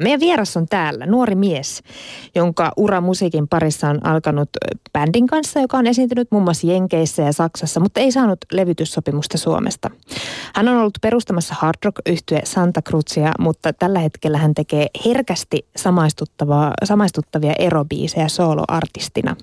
Meidän 0.00 0.20
vieras 0.20 0.56
on 0.56 0.66
täällä 0.66 1.06
nuori 1.06 1.34
mies, 1.34 1.82
jonka 2.34 2.72
ura 2.76 3.00
musiikin 3.00 3.48
parissa 3.48 3.88
on 3.88 4.06
alkanut 4.06 4.48
bändin 4.92 5.26
kanssa, 5.26 5.60
joka 5.60 5.76
on 5.76 5.86
esiintynyt 5.86 6.28
muun 6.30 6.44
muassa 6.44 6.66
Jenkeissä 6.66 7.22
ja 7.22 7.32
Saksassa, 7.32 7.80
mutta 7.80 8.00
ei 8.00 8.12
saanut 8.12 8.38
levytyssopimusta 8.52 9.38
Suomesta. 9.38 9.90
Hän 10.54 10.68
on 10.68 10.76
ollut 10.76 10.98
perustamassa 11.02 11.54
hard 11.58 11.78
rock 11.84 11.96
yhtye 12.06 12.40
Santa 12.44 12.82
Cruzia, 12.82 13.32
mutta 13.38 13.72
tällä 13.72 13.98
hetkellä 13.98 14.38
hän 14.38 14.54
tekee 14.54 14.86
herkästi 15.06 15.66
samaistuttavia 16.84 17.52
erobiisejä 17.58 18.28
soloartistina. 18.28 19.36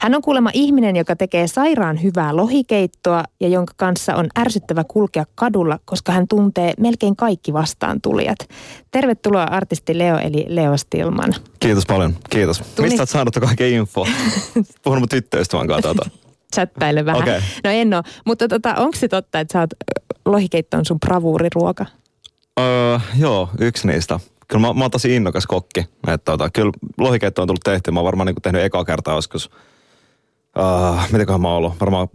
Hän 0.00 0.14
on 0.14 0.22
kuulemma 0.22 0.50
ihminen, 0.52 0.96
joka 0.96 1.16
tekee 1.16 1.46
sairaan 1.46 2.02
hyvää 2.02 2.36
lohikeittoa 2.36 3.24
ja 3.40 3.48
jonka 3.48 3.74
kanssa 3.76 4.16
on 4.16 4.26
ärsyttävä 4.38 4.84
kulkea 4.84 5.24
kadulla, 5.34 5.78
koska 5.84 6.12
hän 6.12 6.28
tuntee 6.28 6.74
melkein 6.80 7.16
kaikki 7.16 7.52
vastaantulijat. 7.52 8.38
Tervetuloa 8.90 9.44
artisti 9.44 9.98
Leo 9.98 10.18
eli 10.18 10.44
Leo 10.48 10.76
Stilman. 10.76 11.34
Kiitos 11.60 11.86
paljon, 11.86 12.16
kiitos. 12.30 12.62
Tuli... 12.76 12.88
Mistä 12.88 13.00
olet 13.02 13.10
saanut 13.10 13.34
kaiken 13.34 13.68
info? 13.68 14.06
Puhun 14.84 15.08
tyttöystävän 15.08 15.68
kanssa 15.68 15.94
tuota. 15.94 16.10
Chattaile 16.54 17.04
vähän. 17.04 17.22
Okay. 17.22 17.40
No 17.64 17.70
en 17.70 17.94
ole, 17.94 18.02
mutta 18.26 18.48
tota, 18.48 18.74
onko 18.74 18.96
se 18.96 19.08
totta, 19.08 19.40
että 19.40 19.52
sä 19.52 19.60
oot, 19.60 19.70
lohikeitto 20.26 20.76
on 20.76 20.84
sun 20.84 21.00
bravuuriruoka? 21.00 21.86
Öö, 22.60 22.98
joo, 23.18 23.48
yksi 23.60 23.86
niistä. 23.86 24.20
Kyllä 24.48 24.66
mä, 24.66 24.72
mä 24.72 24.84
oon 24.84 24.90
tosi 24.90 25.16
innokas 25.16 25.46
kokki. 25.46 25.80
Että 25.80 26.32
tota, 26.32 26.50
kyllä 26.50 26.72
lohikeitto 26.98 27.42
on 27.42 27.48
tullut 27.48 27.64
tehty. 27.64 27.90
Mä 27.90 28.00
oon 28.00 28.04
varmaan 28.06 28.26
niin 28.26 28.42
tehnyt 28.42 28.62
eka 28.62 28.84
kertaa 28.84 29.14
joskus– 29.14 29.50
uh, 30.58 31.00
mitenköhän 31.12 31.40
mä 31.40 31.48
oon 31.48 31.56
ollut, 31.56 31.80
varmaan 31.80 32.08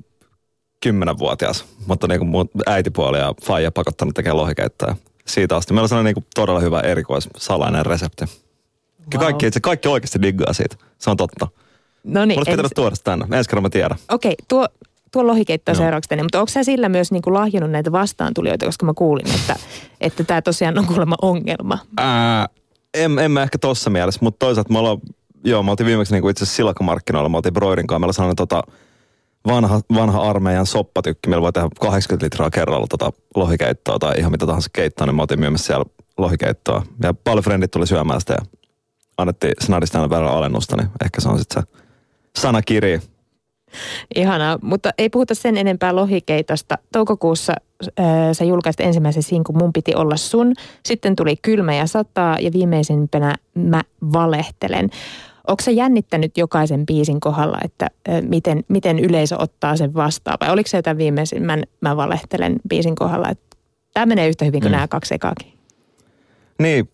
kymmenenvuotias, 0.83 1.65
mutta 1.85 2.07
niin 2.07 2.19
kuin 2.19 2.29
mun 2.29 2.49
äitipuoli 2.65 3.17
ja 3.17 3.33
faija 3.43 3.71
pakottanut 3.71 4.15
tekemään 4.15 4.37
lohikeittoa. 4.37 4.95
Siitä 5.25 5.55
asti. 5.55 5.73
Meillä 5.73 5.85
on 5.85 5.89
sellainen 5.89 6.09
niin 6.15 6.23
kuin 6.23 6.25
todella 6.35 6.59
hyvä 6.59 6.79
erikois 6.79 7.29
salainen 7.37 7.85
resepti. 7.85 8.25
Wow. 8.25 9.19
Kaikki, 9.19 9.47
itse, 9.47 9.59
kaikki 9.59 9.87
oikeasti 9.87 10.21
diggaa 10.21 10.53
siitä. 10.53 10.75
Se 10.97 11.09
on 11.09 11.17
totta. 11.17 11.47
No 12.03 12.25
niin. 12.25 12.39
Mulla 12.39 12.51
pitänyt 12.51 12.71
tuoda 12.75 12.95
sitä 12.95 13.11
tänne. 13.11 13.37
Ensi 13.37 13.49
kerran 13.49 13.63
mä 13.63 13.69
tiedän. 13.69 13.97
Okei, 14.11 14.31
okay, 14.31 14.45
tuo, 14.47 14.67
tuo 15.11 15.27
lohikeitto 15.27 15.71
no. 15.71 15.75
seuraavaksi 15.75 16.09
tänne. 16.09 16.23
Mutta 16.23 16.39
onko 16.39 16.49
sä 16.49 16.63
sillä 16.63 16.89
myös 16.89 17.11
niin 17.11 17.21
kuin 17.21 17.33
lahjonnut 17.33 17.71
näitä 17.71 17.91
vastaantulijoita, 17.91 18.65
koska 18.65 18.85
mä 18.85 18.93
kuulin, 18.93 19.35
että, 19.35 19.55
että 20.01 20.23
tämä 20.23 20.41
tosiaan 20.41 20.79
on 20.79 20.85
kuulemma 20.85 21.15
ongelma? 21.21 21.77
Ää, 21.97 22.47
en, 22.93 23.19
en 23.19 23.31
mä 23.31 23.43
ehkä 23.43 23.57
tossa 23.57 23.89
mielessä, 23.89 24.19
mutta 24.23 24.45
toisaalta 24.45 24.73
me 24.73 24.79
ollaan 24.79 24.97
joo, 25.43 25.63
me 25.63 25.71
oltiin 25.71 25.87
viimeksi 25.87 26.13
niinku 26.13 26.29
itse 26.29 26.43
asiassa 26.43 26.55
silakamarkkinoilla, 26.55 27.29
me 27.29 27.37
oltiin 27.37 27.53
Broidin 27.53 27.87
kanssa, 27.87 27.99
meillä 27.99 28.13
sellainen 28.13 28.35
tota, 28.35 28.63
vanha, 29.47 29.81
vanha 29.93 30.29
armeijan 30.29 30.65
soppatykki, 30.65 31.29
meillä 31.29 31.43
voi 31.43 31.53
tehdä 31.53 31.67
80 31.79 32.25
litraa 32.25 32.49
kerralla 32.49 32.87
tota 32.87 33.11
lohikeittoa 33.35 33.99
tai 33.99 34.13
ihan 34.17 34.31
mitä 34.31 34.45
tahansa 34.45 34.69
keittoa, 34.73 35.07
niin 35.07 35.15
me 35.15 35.21
oltiin 35.21 35.39
myymässä 35.39 35.65
siellä 35.65 35.85
lohikeittoa. 36.17 36.83
Ja 37.03 37.13
paljon 37.13 37.43
frendit 37.43 37.71
tuli 37.71 37.87
syömään 37.87 38.19
sitä 38.19 38.33
ja 38.33 38.59
annettiin 39.17 39.53
snadista 39.61 40.01
aina 40.01 40.09
verran 40.09 40.33
alennusta, 40.33 40.75
niin 40.75 40.89
ehkä 41.05 41.21
se 41.21 41.29
on 41.29 41.39
sitten 41.39 41.63
se 41.63 41.69
sanakiri. 42.41 43.01
Ihanaa, 44.15 44.59
mutta 44.61 44.89
ei 44.97 45.09
puhuta 45.09 45.35
sen 45.35 45.57
enempää 45.57 45.95
lohikeitosta. 45.95 46.77
Toukokuussa 46.91 47.53
äh, 47.99 48.05
sä 48.31 48.43
julkaisit 48.43 48.79
ensimmäisen 48.79 49.23
sinkun 49.23 49.57
Mun 49.57 49.73
piti 49.73 49.95
olla 49.95 50.17
sun. 50.17 50.53
Sitten 50.85 51.15
tuli 51.15 51.35
Kylmä 51.41 51.75
ja 51.75 51.87
sataa 51.87 52.39
ja 52.39 52.53
viimeisimpänä 52.53 53.35
Mä 53.53 53.81
valehtelen. 54.13 54.89
Onko 55.47 55.63
se 55.63 55.71
jännittänyt 55.71 56.37
jokaisen 56.37 56.85
biisin 56.85 57.19
kohdalla, 57.19 57.57
että 57.63 57.87
miten, 58.21 58.63
miten 58.67 58.99
yleisö 58.99 59.35
ottaa 59.39 59.77
sen 59.77 59.93
vastaan? 59.93 60.37
Vai 60.41 60.49
oliko 60.49 60.67
se 60.67 60.77
jotain 60.77 60.97
viimeisimmän 60.97 61.63
Mä 61.81 61.97
valehtelen 61.97 62.55
biisin 62.69 62.95
kohdalla, 62.95 63.29
että 63.29 63.57
tämä 63.93 64.05
menee 64.05 64.27
yhtä 64.27 64.45
hyvin 64.45 64.61
kuin 64.61 64.71
mm. 64.71 64.75
nämä 64.75 64.87
kaksi 64.87 65.15
ekaakin? 65.15 65.53
Niin, 66.59 66.89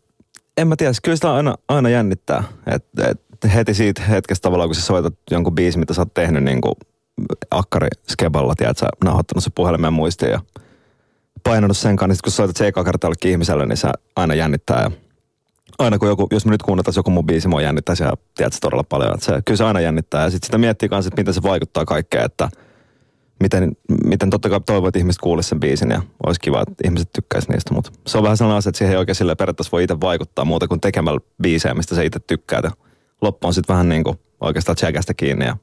en 0.57 0.67
mä 0.67 0.75
tiedä. 0.75 0.93
Kyllä 1.03 1.15
sitä 1.15 1.33
aina, 1.33 1.55
aina 1.67 1.89
jännittää. 1.89 2.43
Että 2.67 3.07
et 3.07 3.21
heti 3.49 3.73
siitä 3.73 4.01
hetkestä 4.01 4.41
tavallaan, 4.43 4.69
kun 4.69 4.75
sä 4.75 4.81
soitat 4.81 5.13
jonkun 5.31 5.55
biisin, 5.55 5.79
mitä 5.79 5.93
sä 5.93 6.01
oot 6.01 6.13
tehnyt 6.13 6.43
niin 6.43 6.61
kuin 6.61 6.73
akkari 7.51 7.87
skeballa, 8.11 8.55
tiedät 8.55 8.77
sä, 8.77 8.87
nauhoittanut 9.03 9.43
se 9.43 9.49
puhelimen 9.55 9.93
muistiin 9.93 10.31
ja 10.31 10.39
painanut 11.43 11.77
sen 11.77 11.95
kanssa, 11.95 12.13
niin 12.13 12.19
kun 12.23 12.31
soitat 12.31 12.55
se 12.55 12.67
eka 12.67 12.83
kerta 12.83 13.11
ihmiselle, 13.25 13.65
niin 13.65 13.77
se 13.77 13.89
aina 14.15 14.33
jännittää 14.33 14.81
ja 14.81 14.91
aina 15.79 15.99
kun 15.99 16.07
joku, 16.07 16.27
jos 16.31 16.45
me 16.45 16.51
nyt 16.51 16.63
kuunnetaan 16.63 16.93
joku 16.95 17.11
mun 17.11 17.25
biisi, 17.25 17.47
mua 17.47 17.61
jännittäisi 17.61 18.03
ja 18.03 18.13
tiedät 18.35 18.53
todella 18.61 18.83
paljon. 18.83 19.13
Että 19.13 19.25
se, 19.25 19.41
kyllä 19.45 19.57
se 19.57 19.63
aina 19.63 19.79
jännittää 19.79 20.23
ja 20.23 20.29
sitten 20.29 20.47
sitä 20.47 20.57
miettii 20.57 20.89
kanssa, 20.89 21.07
että 21.07 21.21
miten 21.21 21.33
se 21.33 21.43
vaikuttaa 21.43 21.85
kaikkeen, 21.85 22.25
että 22.25 22.49
miten, 23.39 23.71
miten 24.05 24.29
totta 24.29 24.49
kai 24.49 24.61
toivoo, 24.65 24.87
että 24.87 24.99
ihmiset 24.99 25.21
kuulisivat 25.21 25.49
sen 25.49 25.59
biisin 25.59 25.89
ja 25.89 26.01
olisi 26.25 26.41
kiva, 26.41 26.61
että 26.61 26.73
ihmiset 26.83 27.09
tykkäisivät 27.13 27.53
niistä. 27.53 27.73
Mutta 27.73 27.91
se 28.07 28.17
on 28.17 28.23
vähän 28.23 28.37
sellainen 28.37 28.57
asia, 28.57 28.69
että 28.69 28.77
siihen 28.77 28.91
ei 28.91 28.97
oikein 28.97 29.15
sille 29.15 29.35
periaatteessa 29.35 29.71
voi 29.71 29.83
itse 29.83 30.01
vaikuttaa 30.01 30.45
muuta 30.45 30.67
kuin 30.67 30.81
tekemällä 30.81 31.19
biisejä, 31.41 31.73
mistä 31.73 31.95
se 31.95 32.05
itse 32.05 32.19
tykkää. 32.19 32.61
Loppu 33.23 33.47
on 33.47 33.53
sitten 33.53 33.73
vähän 33.73 33.89
niin 33.89 34.03
kuin 34.03 34.19
oikeastaan 34.41 34.75
tsekästä 34.75 35.13
kiinni 35.13 35.45
ja 35.45 35.57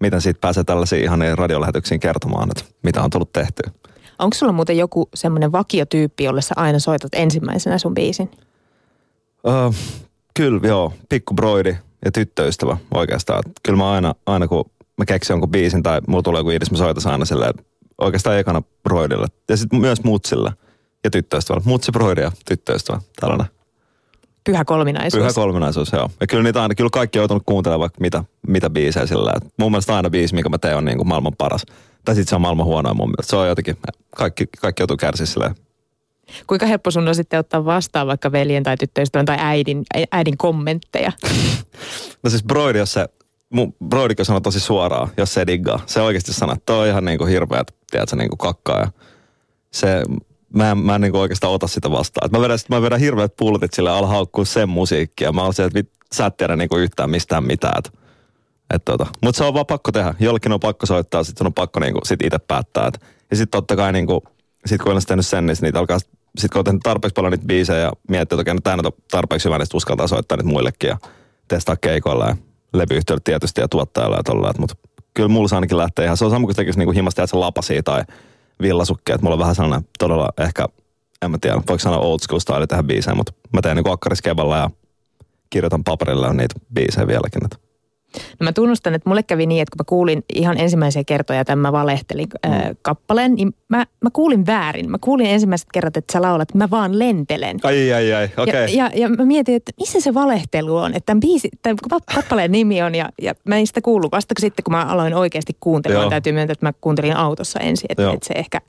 miten 0.00 0.20
siitä 0.20 0.40
pääsee 0.40 0.64
tällaisiin 0.64 1.02
ihan 1.02 1.20
radiolähetyksiin 1.34 2.00
kertomaan, 2.00 2.48
että 2.50 2.74
mitä 2.82 3.02
on 3.02 3.10
tullut 3.10 3.32
tehtyä. 3.32 3.70
Onko 4.18 4.34
sulla 4.34 4.52
muuten 4.52 4.78
joku 4.78 5.08
semmoinen 5.14 5.52
vakiotyyppi, 5.52 6.24
jolle 6.24 6.42
sä 6.42 6.54
aina 6.56 6.78
soitat 6.78 7.14
ensimmäisenä 7.14 7.78
sun 7.78 7.94
biisin? 7.94 8.30
Öö, 9.46 9.70
kyllä, 10.34 10.68
joo. 10.68 10.92
Pikku 11.08 11.34
broidi 11.34 11.76
ja 12.04 12.12
tyttöystävä 12.12 12.76
oikeastaan. 12.94 13.42
Kyllä 13.62 13.76
mä 13.76 13.92
aina, 13.92 14.14
aina 14.26 14.48
kun 14.48 14.70
mä 14.98 15.04
keksin 15.04 15.34
jonkun 15.34 15.50
biisin 15.50 15.82
tai 15.82 16.00
mulla 16.08 16.22
tulee 16.22 16.40
joku 16.40 16.50
idis, 16.50 16.70
mä 16.70 16.76
soitan 16.76 17.12
aina 17.12 17.24
silleen, 17.24 17.54
oikeastaan 17.98 18.38
ekana 18.38 18.62
broidille. 18.82 19.26
Ja 19.48 19.56
sitten 19.56 19.80
myös 19.80 20.04
mutsille 20.04 20.52
ja 21.04 21.10
tyttöystävällä. 21.10 21.64
Mutsi, 21.66 21.92
broidi 21.92 22.20
ja 22.20 22.32
tyttöystävä, 22.44 23.00
tällainen. 23.20 23.46
Pyhä 24.44 24.64
kolminaisuus. 24.64 25.20
Pyhä 25.20 25.32
kolminaisuus, 25.34 25.92
joo. 25.92 26.10
Ja 26.20 26.26
kyllä 26.26 26.42
niitä 26.42 26.62
aina, 26.62 26.74
kyllä 26.74 26.90
kaikki 26.92 27.18
on 27.18 27.20
joutunut 27.20 27.42
kuuntelemaan 27.46 27.80
vaikka 27.80 28.00
mitä, 28.00 28.24
mitä 28.46 28.70
biisejä 28.70 29.06
sillä. 29.06 29.32
Et 29.36 29.44
mun 29.58 29.72
mielestä 29.72 29.96
aina 29.96 30.10
biisi, 30.10 30.34
mikä 30.34 30.48
mä 30.48 30.58
teen, 30.58 30.76
on 30.76 30.84
niin 30.84 30.96
kuin 30.96 31.08
maailman 31.08 31.32
paras. 31.38 31.66
Tai 32.04 32.14
sitten 32.14 32.30
se 32.30 32.34
on 32.34 32.40
maailman 32.40 32.66
huonoin 32.66 32.96
mun 32.96 33.08
mielestä. 33.08 33.30
Se 33.30 33.36
on 33.36 33.48
jotenkin, 33.48 33.76
kaikki, 34.16 34.46
kaikki 34.60 34.82
joutuu 34.82 34.96
kärsiä 34.96 35.26
silleen. 35.26 35.54
Kuinka 36.46 36.66
helppo 36.66 36.90
sun 36.90 37.08
on 37.08 37.14
sitten 37.14 37.40
ottaa 37.40 37.64
vastaan 37.64 38.06
vaikka 38.06 38.32
veljen 38.32 38.62
tai 38.62 38.76
tyttöystävän 38.76 39.26
tai 39.26 39.36
äidin, 39.40 39.82
äidin 40.12 40.38
kommentteja? 40.38 41.12
no 42.22 42.30
siis 42.30 42.42
Broidi, 42.42 42.78
jos 42.78 42.92
se, 42.92 43.08
mun 43.50 43.74
Broidi 43.88 44.14
sanoo 44.22 44.40
tosi 44.40 44.60
suoraan, 44.60 45.08
jos 45.16 45.34
se 45.34 45.46
diggaa. 45.46 45.80
Se 45.86 46.00
oikeasti 46.00 46.32
sanoo, 46.32 46.52
että 46.54 46.66
toi 46.66 46.78
on 46.78 46.88
ihan 46.88 47.04
niinku 47.04 47.24
hirveät, 47.24 47.74
tiedätkö, 47.90 48.16
niinku 48.16 48.36
kakkaa. 48.36 48.78
Ja 48.78 48.88
se, 49.70 50.02
mä 50.54 50.70
en, 50.70 50.78
mä 50.78 50.94
en 50.94 51.00
niinku 51.00 51.18
oikeastaan 51.18 51.52
ota 51.52 51.66
sitä 51.66 51.90
vastaan. 51.90 52.26
Et 52.26 52.32
mä, 52.32 52.40
vedän, 52.40 52.58
mä 52.68 52.82
vedän 52.82 53.00
hirveät 53.00 53.36
pultit 53.36 53.74
sille 53.74 53.90
ala 53.90 54.06
haukkuu 54.06 54.44
sen 54.44 54.68
musiikkia. 54.68 55.32
Mä 55.32 55.42
olisin, 55.42 55.64
että 55.64 55.82
sä 56.14 56.26
et 56.26 56.36
tiedä 56.36 56.56
niinku 56.56 56.76
yhtään 56.76 57.10
mistään 57.10 57.44
mitään. 57.44 57.74
Et, 57.78 57.92
et 58.74 58.84
tota. 58.84 59.06
Mutta 59.22 59.38
se 59.38 59.44
on 59.44 59.54
vaan 59.54 59.66
pakko 59.66 59.92
tehdä. 59.92 60.14
Jollekin 60.20 60.52
on 60.52 60.60
pakko 60.60 60.86
soittaa, 60.86 61.24
sitten 61.24 61.46
on 61.46 61.54
pakko 61.54 61.80
niinku 61.80 62.00
sit 62.04 62.22
itse 62.22 62.38
päättää. 62.38 62.86
Et, 62.86 63.00
ja 63.30 63.36
sitten 63.36 63.58
totta 63.58 63.76
kai 63.76 63.92
niinku, 63.92 64.24
sit 64.66 64.82
kun 64.82 64.92
olen 64.92 65.02
tehnyt 65.06 65.26
sen, 65.26 65.46
niin 65.46 65.56
niitä 65.62 65.78
alkaa, 65.78 65.98
sit 66.38 66.52
kun 66.52 66.58
on 66.58 66.64
tehnyt 66.64 66.82
tarpeeksi 66.82 67.14
paljon 67.14 67.30
niitä 67.30 67.46
biisejä 67.46 67.78
ja 67.78 67.92
miettii, 68.08 68.40
että 68.40 68.52
okei, 68.52 68.72
on 68.84 68.92
tarpeeksi 69.10 69.48
hyvä, 69.48 69.58
niin 69.58 69.66
uskaltaa 69.74 70.06
soittaa 70.06 70.36
niitä 70.36 70.48
muillekin 70.48 70.88
ja 70.88 70.98
testaa 71.48 71.76
keikoilla 71.76 72.26
ja 72.26 72.36
levyyhtiöllä 72.74 73.20
tietysti 73.24 73.60
ja 73.60 73.68
tuottajalla 73.68 74.16
ja 74.16 74.22
tolla. 74.22 74.52
Mutta 74.58 74.76
kyllä 75.14 75.28
mulla 75.28 75.48
se 75.48 75.54
ainakin 75.54 75.76
lähtee 75.76 76.04
ihan, 76.04 76.16
se 76.16 76.24
on 76.24 76.30
sama 76.30 76.46
kuin 76.46 76.56
tekisi 76.56 76.78
niinku 76.78 76.92
himasta, 76.92 77.22
että 77.22 77.30
se 77.30 77.36
lapasi 77.36 77.82
tai 77.82 78.02
villasukkia. 78.62 79.14
Että 79.14 79.24
mulla 79.24 79.34
on 79.34 79.40
vähän 79.40 79.54
sellainen 79.54 79.88
todella 79.98 80.28
ehkä, 80.38 80.66
en 81.22 81.30
mä 81.30 81.38
tiedä, 81.40 81.56
voiko 81.56 81.78
sanoa 81.78 81.98
old 81.98 82.18
school 82.20 82.40
style 82.40 82.66
tähän 82.66 82.86
biiseen, 82.86 83.16
mutta 83.16 83.32
mä 83.52 83.62
teen 83.62 83.76
niin 83.76 83.92
akkariskevalla 83.92 84.56
ja 84.56 84.70
kirjoitan 85.50 85.84
paperille 85.84 86.34
niitä 86.34 86.54
biisejä 86.74 87.06
vieläkin. 87.06 87.44
Että 87.44 87.56
No 88.40 88.44
mä 88.44 88.52
tunnustan, 88.52 88.94
että 88.94 89.10
mulle 89.10 89.22
kävi 89.22 89.46
niin, 89.46 89.62
että 89.62 89.72
kun 89.72 89.84
mä 89.84 89.88
kuulin 89.88 90.24
ihan 90.34 90.60
ensimmäisiä 90.60 91.04
kertoja 91.04 91.44
tämän 91.44 91.58
mä 91.58 91.72
valehtelin 91.72 92.28
mm. 92.46 92.52
äh, 92.52 92.62
kappaleen, 92.82 93.34
niin 93.34 93.54
mä, 93.68 93.86
mä 94.00 94.10
kuulin 94.12 94.46
väärin. 94.46 94.90
Mä 94.90 94.98
kuulin 95.00 95.26
ensimmäiset 95.26 95.68
kerrat, 95.72 95.96
että 95.96 96.12
sä 96.12 96.22
laulat, 96.22 96.54
mä 96.54 96.70
vaan 96.70 96.98
lentelen. 96.98 97.56
Ai, 97.62 97.92
ai, 97.92 98.12
ai, 98.12 98.24
okei. 98.24 98.64
Okay. 98.64 98.64
Ja, 98.64 98.68
ja, 98.68 98.90
ja, 98.94 99.08
mä 99.08 99.24
mietin, 99.24 99.54
että 99.54 99.72
missä 99.80 100.00
se 100.00 100.14
valehtelu 100.14 100.76
on, 100.76 100.94
että 100.94 101.06
tämän, 101.06 101.20
biisi, 101.20 101.48
tämän 101.62 101.76
kappaleen 102.14 102.52
nimi 102.52 102.82
on, 102.82 102.94
ja, 102.94 103.08
ja 103.22 103.34
mä 103.44 103.56
en 103.56 103.66
sitä 103.66 103.80
kuullut. 103.80 104.12
Vasta 104.12 104.34
sitten, 104.38 104.64
kun 104.64 104.72
mä 104.72 104.84
aloin 104.84 105.14
oikeasti 105.14 105.56
kuuntelemaan, 105.60 106.10
täytyy 106.10 106.32
myöntää, 106.32 106.52
että 106.52 106.66
mä 106.66 106.72
kuuntelin 106.80 107.16
autossa 107.16 107.60
ensin, 107.60 107.86
että, 107.88 108.12
että 108.12 108.26
se 108.26 108.34
ehkä 108.34 108.60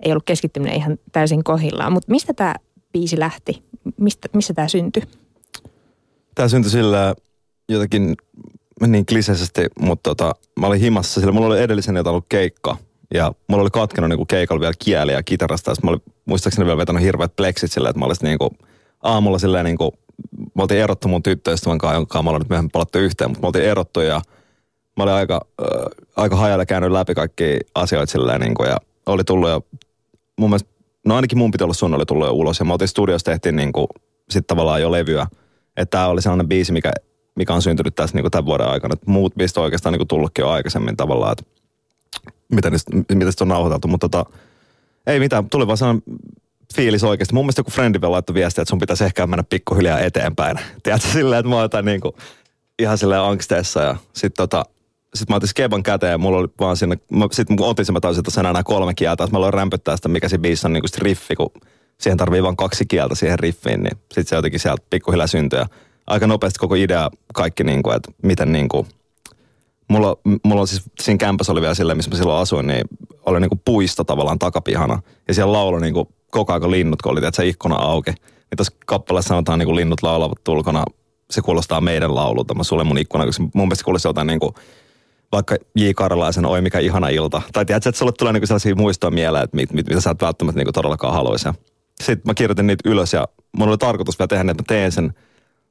ei 0.00 0.12
ollut 0.12 0.24
keskittyminen 0.26 0.76
ihan 0.76 0.98
täysin 1.12 1.44
kohillaan. 1.44 1.92
Mutta 1.92 2.10
mistä 2.10 2.34
tämä 2.34 2.54
biisi 2.92 3.18
lähti? 3.18 3.62
Mistä, 3.96 4.28
missä 4.32 4.54
tämä 4.54 4.68
syntyi? 4.68 5.02
Tämä 6.34 6.48
syntyi 6.48 6.70
sillä 6.70 7.14
jotenkin 7.68 8.16
niin 8.86 9.06
kliseisesti, 9.06 9.66
mutta 9.80 10.10
tota, 10.10 10.34
mä 10.60 10.66
olin 10.66 10.80
himassa, 10.80 11.20
sillä 11.20 11.32
mulla 11.32 11.46
oli 11.46 11.60
edellisen 11.60 11.96
jotain 11.96 12.12
ollut 12.12 12.26
keikka. 12.28 12.76
Ja 13.14 13.32
mulla 13.48 13.62
oli 13.62 13.70
katkenut 13.70 14.10
niinku 14.10 14.26
keikalla 14.26 14.60
vielä 14.60 14.74
kieliä 14.78 15.14
ja 15.14 15.22
kitarasta. 15.22 15.70
Ja 15.70 15.74
mä 15.82 15.90
olin 15.90 16.02
muistaakseni 16.24 16.66
vielä 16.66 16.76
vetänyt 16.76 17.02
hirveät 17.02 17.36
pleksit 17.36 17.72
silleen, 17.72 17.90
että 17.90 17.98
mä 18.00 18.06
olisin 18.06 18.26
niinku 18.26 18.50
aamulla 19.02 19.38
silleen 19.38 19.64
niinku, 19.64 19.94
mä 20.54 20.62
oltiin 20.62 20.80
erottu 20.80 21.08
mun 21.08 21.22
tyttöystävän 21.22 21.78
kanssa, 21.78 21.94
jonka 21.94 22.22
mä 22.22 22.30
olin 22.30 22.38
nyt 22.38 22.48
myöhemmin 22.48 22.70
palattu 22.70 22.98
yhteen, 22.98 23.30
mutta 23.30 23.42
me 23.42 23.46
oltiin 23.46 23.64
erottu 23.64 24.00
ja 24.00 24.20
mä 24.96 25.02
olin 25.02 25.14
aika, 25.14 25.46
äh, 25.62 25.68
aika 26.16 26.36
hajalla 26.36 26.66
käynyt 26.66 26.90
läpi 26.90 27.14
kaikki 27.14 27.58
asioita 27.74 28.12
silleen 28.12 28.40
niinku, 28.40 28.64
ja 28.64 28.76
oli 29.06 29.24
tullut 29.24 29.50
jo, 29.50 29.66
mun 30.38 30.50
mielestä, 30.50 30.70
no 31.06 31.16
ainakin 31.16 31.38
mun 31.38 31.50
piti 31.50 31.64
olla 31.64 31.74
sun 31.74 31.94
oli 31.94 32.06
tullut 32.06 32.26
jo 32.26 32.32
ulos 32.32 32.58
ja 32.58 32.64
me 32.64 32.72
oltiin 32.72 32.88
studiossa 32.88 33.30
tehtiin 33.30 33.56
niinku 33.56 33.88
sitten 34.30 34.46
tavallaan 34.56 34.82
jo 34.82 34.92
levyä. 34.92 35.26
Että 35.76 35.90
tämä 35.90 36.06
oli 36.06 36.22
sellainen 36.22 36.48
biisi, 36.48 36.72
mikä, 36.72 36.92
mikä 37.40 37.54
on 37.54 37.62
syntynyt 37.62 37.94
tässä 37.94 38.16
niin 38.16 38.22
kuin 38.22 38.30
tämän 38.30 38.46
vuoden 38.46 38.66
aikana. 38.66 38.92
Et 38.92 39.06
muut 39.06 39.34
biisit 39.34 39.56
on 39.56 39.64
oikeastaan 39.64 39.92
niin 39.92 39.98
kuin 39.98 40.08
tullutkin 40.08 40.42
jo 40.42 40.48
aikaisemmin 40.48 40.96
tavallaan, 40.96 41.32
että 41.32 41.44
mitä, 42.52 42.70
niistä, 42.70 42.90
mitä 43.14 43.30
sitä 43.30 43.44
on 43.44 43.48
nauhoiteltu. 43.48 43.88
Mutta 43.88 44.08
tota, 44.08 44.30
ei 45.06 45.20
mitään, 45.20 45.50
tuli 45.50 45.66
vaan 45.66 45.78
sellainen 45.78 46.02
fiilis 46.74 47.04
oikeasti. 47.04 47.34
Mun 47.34 47.44
mielestä 47.44 47.60
joku 47.60 47.70
frendi 47.70 48.00
vielä 48.00 48.12
laittoi 48.12 48.34
viestiä, 48.34 48.62
että 48.62 48.70
sun 48.70 48.78
pitäisi 48.78 49.04
ehkä 49.04 49.26
mennä 49.26 49.42
pikkuhiljaa 49.42 50.00
eteenpäin. 50.00 50.56
Tiedätkö, 50.82 51.08
silleen, 51.08 51.40
että 51.40 51.50
mä 51.50 51.56
oon 51.56 51.84
niin 51.84 52.00
kuin, 52.00 52.14
ihan 52.78 52.98
silleen 52.98 53.20
angsteessa 53.20 53.82
ja 53.82 53.96
sit 54.12 54.34
tota, 54.34 54.64
sit 55.14 55.28
mä 55.28 55.36
otin 55.36 55.48
skeban 55.48 55.82
käteen 55.82 56.10
ja 56.10 56.18
mulla 56.18 56.38
oli 56.38 56.48
vaan 56.60 56.76
sinne, 56.76 56.98
mä, 57.10 57.26
sit 57.32 57.50
mä 57.50 57.56
otin 57.60 57.84
sen, 57.84 57.92
mä 57.92 58.00
taisin, 58.00 58.24
että 58.28 58.50
enää 58.50 58.62
kolme 58.62 58.94
kieltä, 58.94 59.28
mä 59.32 59.38
aloin 59.38 59.54
rämpyttää 59.54 59.96
sitä, 59.96 60.08
mikä 60.08 60.28
se 60.28 60.38
biisi 60.38 60.66
on 60.66 60.72
niin 60.72 60.82
kuin 60.82 61.02
riffi, 61.02 61.36
kun 61.36 61.50
siihen 61.98 62.16
tarvii 62.18 62.42
vain 62.42 62.56
kaksi 62.56 62.86
kieltä 62.86 63.14
siihen 63.14 63.38
riffiin, 63.38 63.82
niin 63.82 63.98
sit 64.12 64.28
se 64.28 64.36
jotenkin 64.36 64.60
sieltä 64.60 64.82
pikkuhiljaa 64.90 65.26
syntyi. 65.26 65.58
Ja 65.58 65.66
aika 66.10 66.26
nopeasti 66.26 66.58
koko 66.58 66.74
idea, 66.74 67.10
kaikki 67.34 67.64
niin 67.64 67.82
kuin, 67.82 67.96
että 67.96 68.12
miten 68.22 68.52
niin 68.52 68.68
kuin, 68.68 68.86
mulla, 69.88 70.16
mulla 70.44 70.60
on 70.60 70.68
siis, 70.68 70.82
siinä 71.00 71.18
kämpässä 71.18 71.52
oli 71.52 71.60
vielä 71.60 71.74
silleen, 71.74 71.98
missä 71.98 72.10
mä 72.10 72.16
silloin 72.16 72.42
asuin, 72.42 72.66
niin 72.66 72.84
oli 73.26 73.48
kuin 73.48 73.60
puisto 73.64 74.04
tavallaan 74.04 74.38
takapihana. 74.38 75.02
Ja 75.28 75.34
siellä 75.34 75.52
laulu 75.52 75.78
niin 75.78 75.94
kuin 75.94 76.08
koko 76.30 76.52
ajan 76.52 76.70
linnut, 76.70 77.02
kun 77.02 77.12
oli 77.12 77.20
se 77.32 77.46
ikkuna 77.46 77.76
auki. 77.76 78.10
Niin 78.10 78.56
tässä 78.56 78.72
kappaleessa 78.86 79.28
sanotaan 79.28 79.64
kuin 79.64 79.76
linnut 79.76 80.02
laulavat 80.02 80.44
tulkona, 80.44 80.84
se 81.30 81.42
kuulostaa 81.42 81.80
meidän 81.80 82.14
laululta. 82.14 82.54
Mä 82.54 82.64
sulle 82.64 82.84
mun 82.84 82.98
ikkuna, 82.98 83.26
koska 83.26 83.42
mun 83.54 83.68
mielestä 83.68 83.84
kuulosti 83.84 84.08
jotain 84.08 84.40
kuin, 84.40 84.54
vaikka 85.32 85.56
J. 85.76 85.90
Karlaisen 85.96 86.46
Oi 86.46 86.60
mikä 86.60 86.78
ihana 86.78 87.08
ilta. 87.08 87.42
Tai 87.52 87.64
tiedätkö, 87.64 87.88
että 87.88 87.98
sulle 87.98 88.12
tulee 88.18 88.32
niinku 88.32 88.46
sellaisia 88.46 88.74
muistoja 88.74 89.10
mieleen, 89.10 89.44
että 89.44 89.56
mit, 89.56 89.72
mit, 89.72 89.86
mitä 89.86 90.00
sä 90.00 90.10
et 90.10 90.22
välttämättä 90.22 90.58
niinku 90.58 90.72
todellakaan 90.72 91.14
haluaisi. 91.14 91.48
Sitten 92.02 92.22
mä 92.24 92.34
kirjoitin 92.34 92.66
niitä 92.66 92.88
ylös 92.88 93.12
ja 93.12 93.28
mun 93.56 93.68
oli 93.68 93.78
tarkoitus 93.78 94.18
vielä 94.18 94.28
tehdä, 94.28 94.50
että 94.50 94.62
mä 94.62 94.66
teen 94.68 94.92
sen 94.92 95.14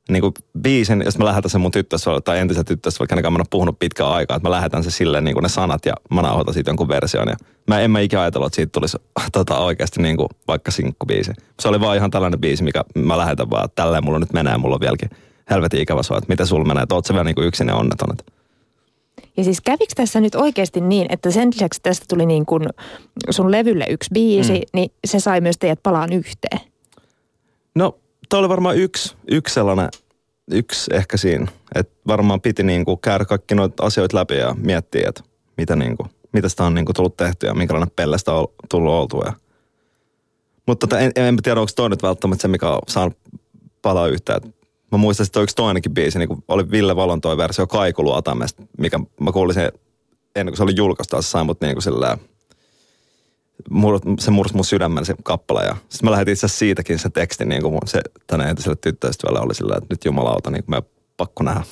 niin 0.10 0.22
kuin 0.22 0.34
biisin, 0.62 1.02
jos 1.06 1.18
mä 1.18 1.26
lähetän 1.26 1.50
sen 1.50 1.62
mun 1.62 1.72
tyttöystävälle 1.72 2.22
tai 2.22 2.40
entisen 2.40 2.66
tyttöystävälle, 2.66 3.16
vaikka 3.16 3.32
mä 3.32 3.40
en 3.40 3.46
puhunut 3.50 3.80
pitkään 3.80 4.12
aikaa, 4.12 4.38
että 4.38 4.50
mä 4.50 4.52
lähetän 4.52 4.84
sen 4.84 4.92
silleen 4.92 5.24
niin 5.24 5.36
kuin 5.36 5.44
ne 5.44 5.50
sanat 5.50 5.86
ja 5.86 5.94
mä 6.10 6.22
nauhoitan 6.22 6.54
siitä 6.54 6.70
jonkun 6.70 6.88
version. 6.88 7.28
Ja 7.28 7.36
mä 7.68 7.80
en 7.80 7.92
mä 7.92 8.00
ikinä 8.00 8.22
ajatellut, 8.22 8.48
että 8.48 8.56
siitä 8.56 8.72
tulisi 8.72 8.98
tota, 9.32 9.58
oikeasti 9.58 10.02
niin 10.02 10.18
kuin 10.18 10.30
vaikka 10.48 10.72
sinkkubiisi. 10.72 11.32
Se 11.60 11.68
oli 11.68 11.80
vaan 11.80 11.98
ihan 11.98 12.12
tällainen 12.12 12.40
biisi, 12.40 12.64
mikä 12.64 12.84
mä 12.96 13.18
lähetän 13.18 13.50
vaan, 13.50 13.66
että 13.66 13.84
tälleen 13.84 14.06
mulla 14.06 14.20
nyt 14.20 14.34
menee, 14.34 14.58
mulla 14.58 14.76
on 14.76 14.82
vieläkin 14.82 15.10
helvetin 15.50 15.82
ikävä 15.82 16.04
sua, 16.04 16.18
että 16.18 16.30
miten 16.30 16.48
sulla 16.48 16.66
menee, 16.66 16.84
että 16.84 16.96
oot 16.96 17.06
sä 17.06 17.14
vielä 17.14 17.24
niin 17.24 17.36
kuin 17.36 17.48
yksin 17.48 17.68
ja 17.68 17.76
onneton. 17.76 18.12
Että 18.12 18.24
ja 19.38 19.44
siis 19.44 19.62
kävikö 19.62 19.94
tässä 19.96 20.20
nyt 20.20 20.36
oikeasti 20.36 20.82
niin, 20.82 21.08
että 21.10 21.32
sen 21.32 21.50
lisäksi 21.54 21.80
tästä 21.84 22.06
tuli 22.10 22.26
niin 22.26 22.46
kuin 22.46 22.64
sun 23.30 23.52
levylle 23.52 23.86
yksi 23.90 24.10
biisi, 24.14 24.54
mm. 24.54 24.66
niin 24.74 24.92
se 25.08 25.20
sai 25.20 25.42
myös 25.42 25.58
teidät 25.58 25.80
palaan 25.84 26.14
yhteen? 26.14 26.60
No, 27.76 27.98
toi 28.30 28.40
oli 28.40 28.50
varmaan 28.50 28.78
yksi, 28.78 29.16
yksi 29.32 29.54
sellainen, 29.54 29.90
yksi 30.52 30.92
ehkä 30.94 31.18
siinä. 31.18 31.48
Että 31.76 31.96
varmaan 32.08 32.42
piti 32.42 32.64
niin 32.64 32.86
kuin 32.86 33.00
käydä 33.00 33.26
kaikki 33.26 33.56
noita 33.56 33.86
asioita 33.86 34.18
läpi 34.18 34.36
ja 34.36 34.56
miettiä, 34.58 35.10
että 35.10 35.24
mitä, 35.58 35.76
niin 35.76 35.98
kuin, 35.98 36.10
mitä 36.34 36.50
sitä 36.50 36.64
on 36.64 36.74
niin 36.74 36.86
kuin 36.86 36.96
tullut 36.96 37.18
tehty 37.18 37.48
ja 37.48 37.54
minkälainen 37.54 37.92
pellestä 37.96 38.34
on 38.34 38.48
tullut 38.70 38.94
oltua. 38.94 39.24
Ja. 39.26 39.34
Mutta 40.66 40.88
tota, 40.88 41.00
en, 41.00 41.12
en 41.16 41.38
tiedä, 41.44 41.60
onko 41.60 41.72
toi 41.76 41.90
nyt 41.90 42.04
välttämättä 42.04 42.42
se, 42.42 42.48
mikä 42.48 42.70
on 42.70 42.80
saanut 42.88 43.18
palaa 43.82 44.08
yhteen 44.08 44.54
mä 44.92 44.98
muistan, 44.98 45.26
että 45.26 45.42
yksi 45.42 45.56
toinenkin 45.56 45.94
biisi, 45.94 46.20
niin 46.20 46.44
oli 46.48 46.72
Ville 46.72 46.96
Valon 46.96 47.22
toi 47.22 47.38
versio 47.38 47.68
Kaikuluotamesta, 47.68 48.64
mikä 48.78 49.00
mä 49.20 49.32
kuulin 49.32 49.54
sen 49.54 49.72
ennen 50.36 50.52
kuin 50.52 50.58
se 50.58 50.64
oli 50.64 50.76
julkaistu, 50.76 51.22
se 51.22 51.28
sai 51.28 51.44
mut 51.44 51.62
niin 51.62 51.76
kuin 51.76 51.84
sillä, 51.84 52.18
mur, 52.18 52.28
se 54.20 54.32
mursi 54.32 54.56
mun 54.56 54.66
sydämen 54.66 55.06
se 55.06 55.16
kappale. 55.24 55.66
Ja 55.66 55.76
sitten 55.90 56.08
mä 56.08 56.12
lähetin 56.12 56.32
itse 56.32 56.48
siitäkin 56.48 57.00
se 57.00 57.10
teksti, 57.10 57.46
niin 57.46 57.62
kuin 57.62 57.78
se 57.86 58.02
tänne 58.28 58.50
entiselle 58.50 58.78
tyttöystävälle 58.82 59.40
oli 59.40 59.56
sillä, 59.56 59.76
että 59.78 59.88
nyt 59.90 60.06
jumalauta, 60.06 60.52
niin 60.52 60.64
kuin 60.64 60.76
mä 60.76 60.82
pakko 61.18 61.44
nähdä. 61.44 61.64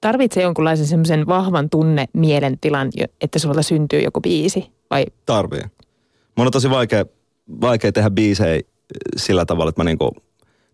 Tarvitsee 0.00 0.42
jonkunlaisen 0.42 0.86
semmoisen 0.86 1.26
vahvan 1.26 1.70
tunne 1.70 2.06
mielentilan, 2.12 2.90
että 3.20 3.38
sulta 3.38 3.62
syntyy 3.62 4.00
joku 4.00 4.20
biisi? 4.20 4.70
Vai? 4.90 5.06
Tarvii. 5.26 5.62
Mun 6.36 6.46
on 6.46 6.52
tosi 6.52 6.70
vaikea, 6.70 7.04
vaikea 7.60 7.92
tehdä 7.92 8.10
biisejä 8.10 8.60
sillä 9.16 9.44
tavalla, 9.44 9.68
että 9.68 9.80
mä 9.80 9.84
niinku 9.84 10.14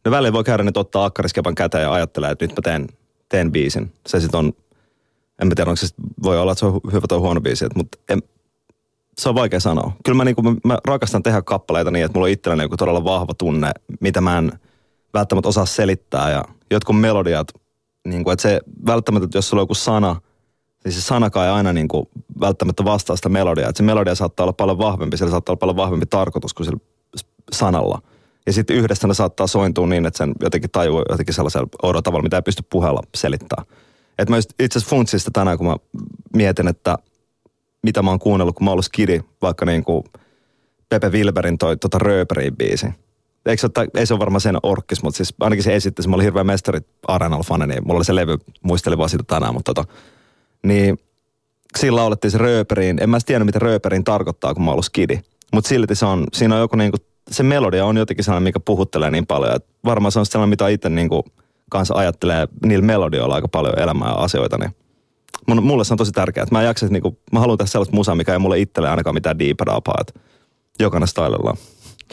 No 0.05 0.11
väliin 0.11 0.33
voi 0.33 0.45
käydä 0.45 0.63
nyt 0.63 0.77
ottaa 0.77 1.05
akkariskepan 1.05 1.55
käteen 1.55 1.83
ja 1.83 1.93
ajattelee, 1.93 2.31
että 2.31 2.45
nyt 2.45 2.57
mä 2.57 2.63
teen, 2.63 2.89
teen 3.29 3.53
biisin. 3.53 3.93
Se 4.07 4.21
sitten 4.21 4.39
on, 4.39 4.53
en 5.43 5.49
mä 5.49 5.55
tiedä, 5.55 5.71
onko 5.71 5.77
se 5.77 5.87
voi 6.23 6.39
olla, 6.39 6.53
että 6.53 6.61
se 6.61 6.67
on 6.67 6.81
hyvä 6.93 7.07
tai 7.09 7.19
huono 7.19 7.41
biisi, 7.41 7.67
mutta 7.75 7.99
en, 8.09 8.23
se 9.19 9.29
on 9.29 9.35
vaikea 9.35 9.61
sanoa. 9.61 9.93
Kyllä 10.05 10.17
mä, 10.17 10.25
niinku, 10.25 10.43
mä 10.43 10.79
rakastan 10.85 11.23
tehdä 11.23 11.43
kappaleita 11.43 11.91
niin, 11.91 12.05
että 12.05 12.19
mulla 12.19 12.27
on 12.27 12.31
itselläni 12.31 12.63
joku 12.63 12.77
todella 12.77 13.05
vahva 13.05 13.35
tunne, 13.35 13.71
mitä 14.01 14.21
mä 14.21 14.39
en 14.39 14.53
välttämättä 15.15 15.49
osaa 15.49 15.67
selittää. 15.67 16.31
Ja 16.31 16.45
jotkut 16.71 17.01
melodiat, 17.01 17.49
niin 18.07 18.25
kuin, 18.25 18.33
että 18.33 18.43
se 18.43 18.61
välttämättä, 18.87 19.25
että 19.25 19.39
jos 19.39 19.49
sulla 19.49 19.61
on 19.61 19.63
joku 19.63 19.75
sana, 19.75 20.17
niin 20.85 20.93
se 20.93 21.01
sanakaan 21.01 21.47
ei 21.47 21.53
aina 21.53 21.73
niin 21.73 21.89
kuin, 21.89 22.07
välttämättä 22.41 22.85
vastaa 22.85 23.17
sitä 23.17 23.29
melodiaa. 23.29 23.69
Että 23.69 23.79
se 23.79 23.83
melodia 23.83 24.15
saattaa 24.15 24.45
olla 24.45 24.53
paljon 24.53 24.79
vahvempi, 24.79 25.17
sillä 25.17 25.31
saattaa 25.31 25.53
olla 25.53 25.61
paljon 25.61 25.77
vahvempi 25.77 26.07
tarkoitus 26.07 26.55
kuin 26.55 26.65
sillä 26.67 26.81
sanalla– 27.53 28.03
ja 28.49 28.53
sitten 28.53 28.77
yhdessä 28.77 29.09
ne 29.09 29.15
saattaa 29.15 29.47
sointua 29.47 29.87
niin, 29.87 30.07
että 30.07 30.19
sen 30.19 30.33
jotenkin 30.41 30.71
tajuu 30.71 31.03
jotenkin 31.09 31.35
sellaisella 31.35 31.69
oudolla 31.83 32.03
tavalla, 32.03 32.23
mitä 32.23 32.37
ei 32.37 32.43
pysty 32.43 32.63
puheella 32.71 33.03
selittämään. 33.15 33.67
Et 34.19 34.29
mä 34.29 34.37
itse 34.37 34.79
asiassa 34.79 34.91
funtsin 34.91 35.21
tänään, 35.33 35.59
kun 35.59 35.67
mä 35.67 35.77
mietin, 36.37 36.69
että 36.69 36.99
mitä 37.83 38.03
mä 38.03 38.11
oon 38.11 38.19
kuunnellut, 38.19 38.57
kun 38.57 38.65
mä 38.65 38.71
oon 38.71 38.83
skidi, 38.83 39.21
vaikka 39.43 39.65
niin 39.65 39.85
kuin 39.85 40.05
Pepe 40.89 41.09
Wilberin 41.09 41.59
toi 41.59 41.77
tota 41.77 41.99
Rööperin 41.99 42.57
biisi. 42.57 42.87
Eikö 43.47 43.61
se 43.61 43.69
ei 43.95 44.07
se 44.07 44.15
ole 44.15 44.21
varmaan 44.21 44.41
sen 44.41 44.57
orkkis, 44.63 45.03
mutta 45.03 45.17
siis 45.17 45.35
ainakin 45.41 45.63
se 45.63 45.77
esitti, 45.77 46.09
mä 46.09 46.15
olin 46.15 46.25
hirveä 46.25 46.45
mestari 46.45 46.81
Arenal 47.09 47.43
fani, 47.43 47.67
niin 47.67 47.87
mulla 47.87 47.99
oli 47.99 48.05
se 48.05 48.15
levy, 48.15 48.39
muistelin 48.63 48.99
vaan 48.99 49.11
sitä 49.11 49.25
tänään, 49.27 49.55
mutta 49.55 49.75
tota, 49.75 49.93
niin 50.63 50.99
siinä 51.79 51.97
laulettiin 51.97 52.31
se 52.31 52.39
Rööperiin. 52.39 52.99
En 53.03 53.11
mä 53.11 53.19
tiedä, 53.27 53.45
mitä 53.45 53.59
Rööperin 53.59 54.05
tarkoittaa, 54.05 54.55
kun 54.55 54.65
mä 54.65 54.71
oon 54.71 54.83
skidi. 54.83 55.21
Mutta 55.53 55.69
silti 55.69 55.95
se 55.95 56.07
on, 56.07 56.27
siinä 56.33 56.55
on 56.55 56.61
joku 56.61 56.77
niinku 56.77 56.97
se 57.31 57.43
melodia 57.43 57.87
on 57.87 57.97
jotenkin 57.97 58.25
sellainen, 58.25 58.49
mikä 58.49 58.61
puhuttelee 58.61 59.11
niin 59.11 59.27
paljon. 59.27 59.57
Että 59.57 59.69
varmaan 59.85 60.13
se 60.13 60.19
on 60.19 60.27
sellainen, 60.27 60.51
mitä 60.51 60.69
itse 60.69 60.89
niin 60.89 61.09
kuin 61.09 61.23
kanssa 61.71 61.95
ajattelee 61.95 62.49
niillä 62.65 62.85
melodioilla 62.85 63.35
aika 63.35 63.49
paljon 63.49 63.79
elämää 63.79 64.09
ja 64.09 64.15
asioita. 64.15 64.59
Niin 64.59 64.75
mulle 65.47 65.85
se 65.85 65.95
on 65.95 65.99
tosi 65.99 66.13
tärkeää. 66.13 66.43
Että 66.43 66.55
mä, 66.55 66.63
jaksa, 66.63 66.87
niin 66.87 67.03
kuin, 67.03 67.19
mä 67.33 67.41
haluan 67.41 67.59
tehdä 67.59 67.71
sellaista 67.71 67.97
musaa, 67.97 68.15
mikä 68.15 68.33
ei 68.33 68.39
mulle 68.39 68.59
itselle 68.59 68.91
ainakaan 68.91 69.15
mitään 69.15 69.39
diipadapaa. 69.39 69.99
Että 70.01 70.21
jokainen 70.81 71.09
stylella. 71.09 71.57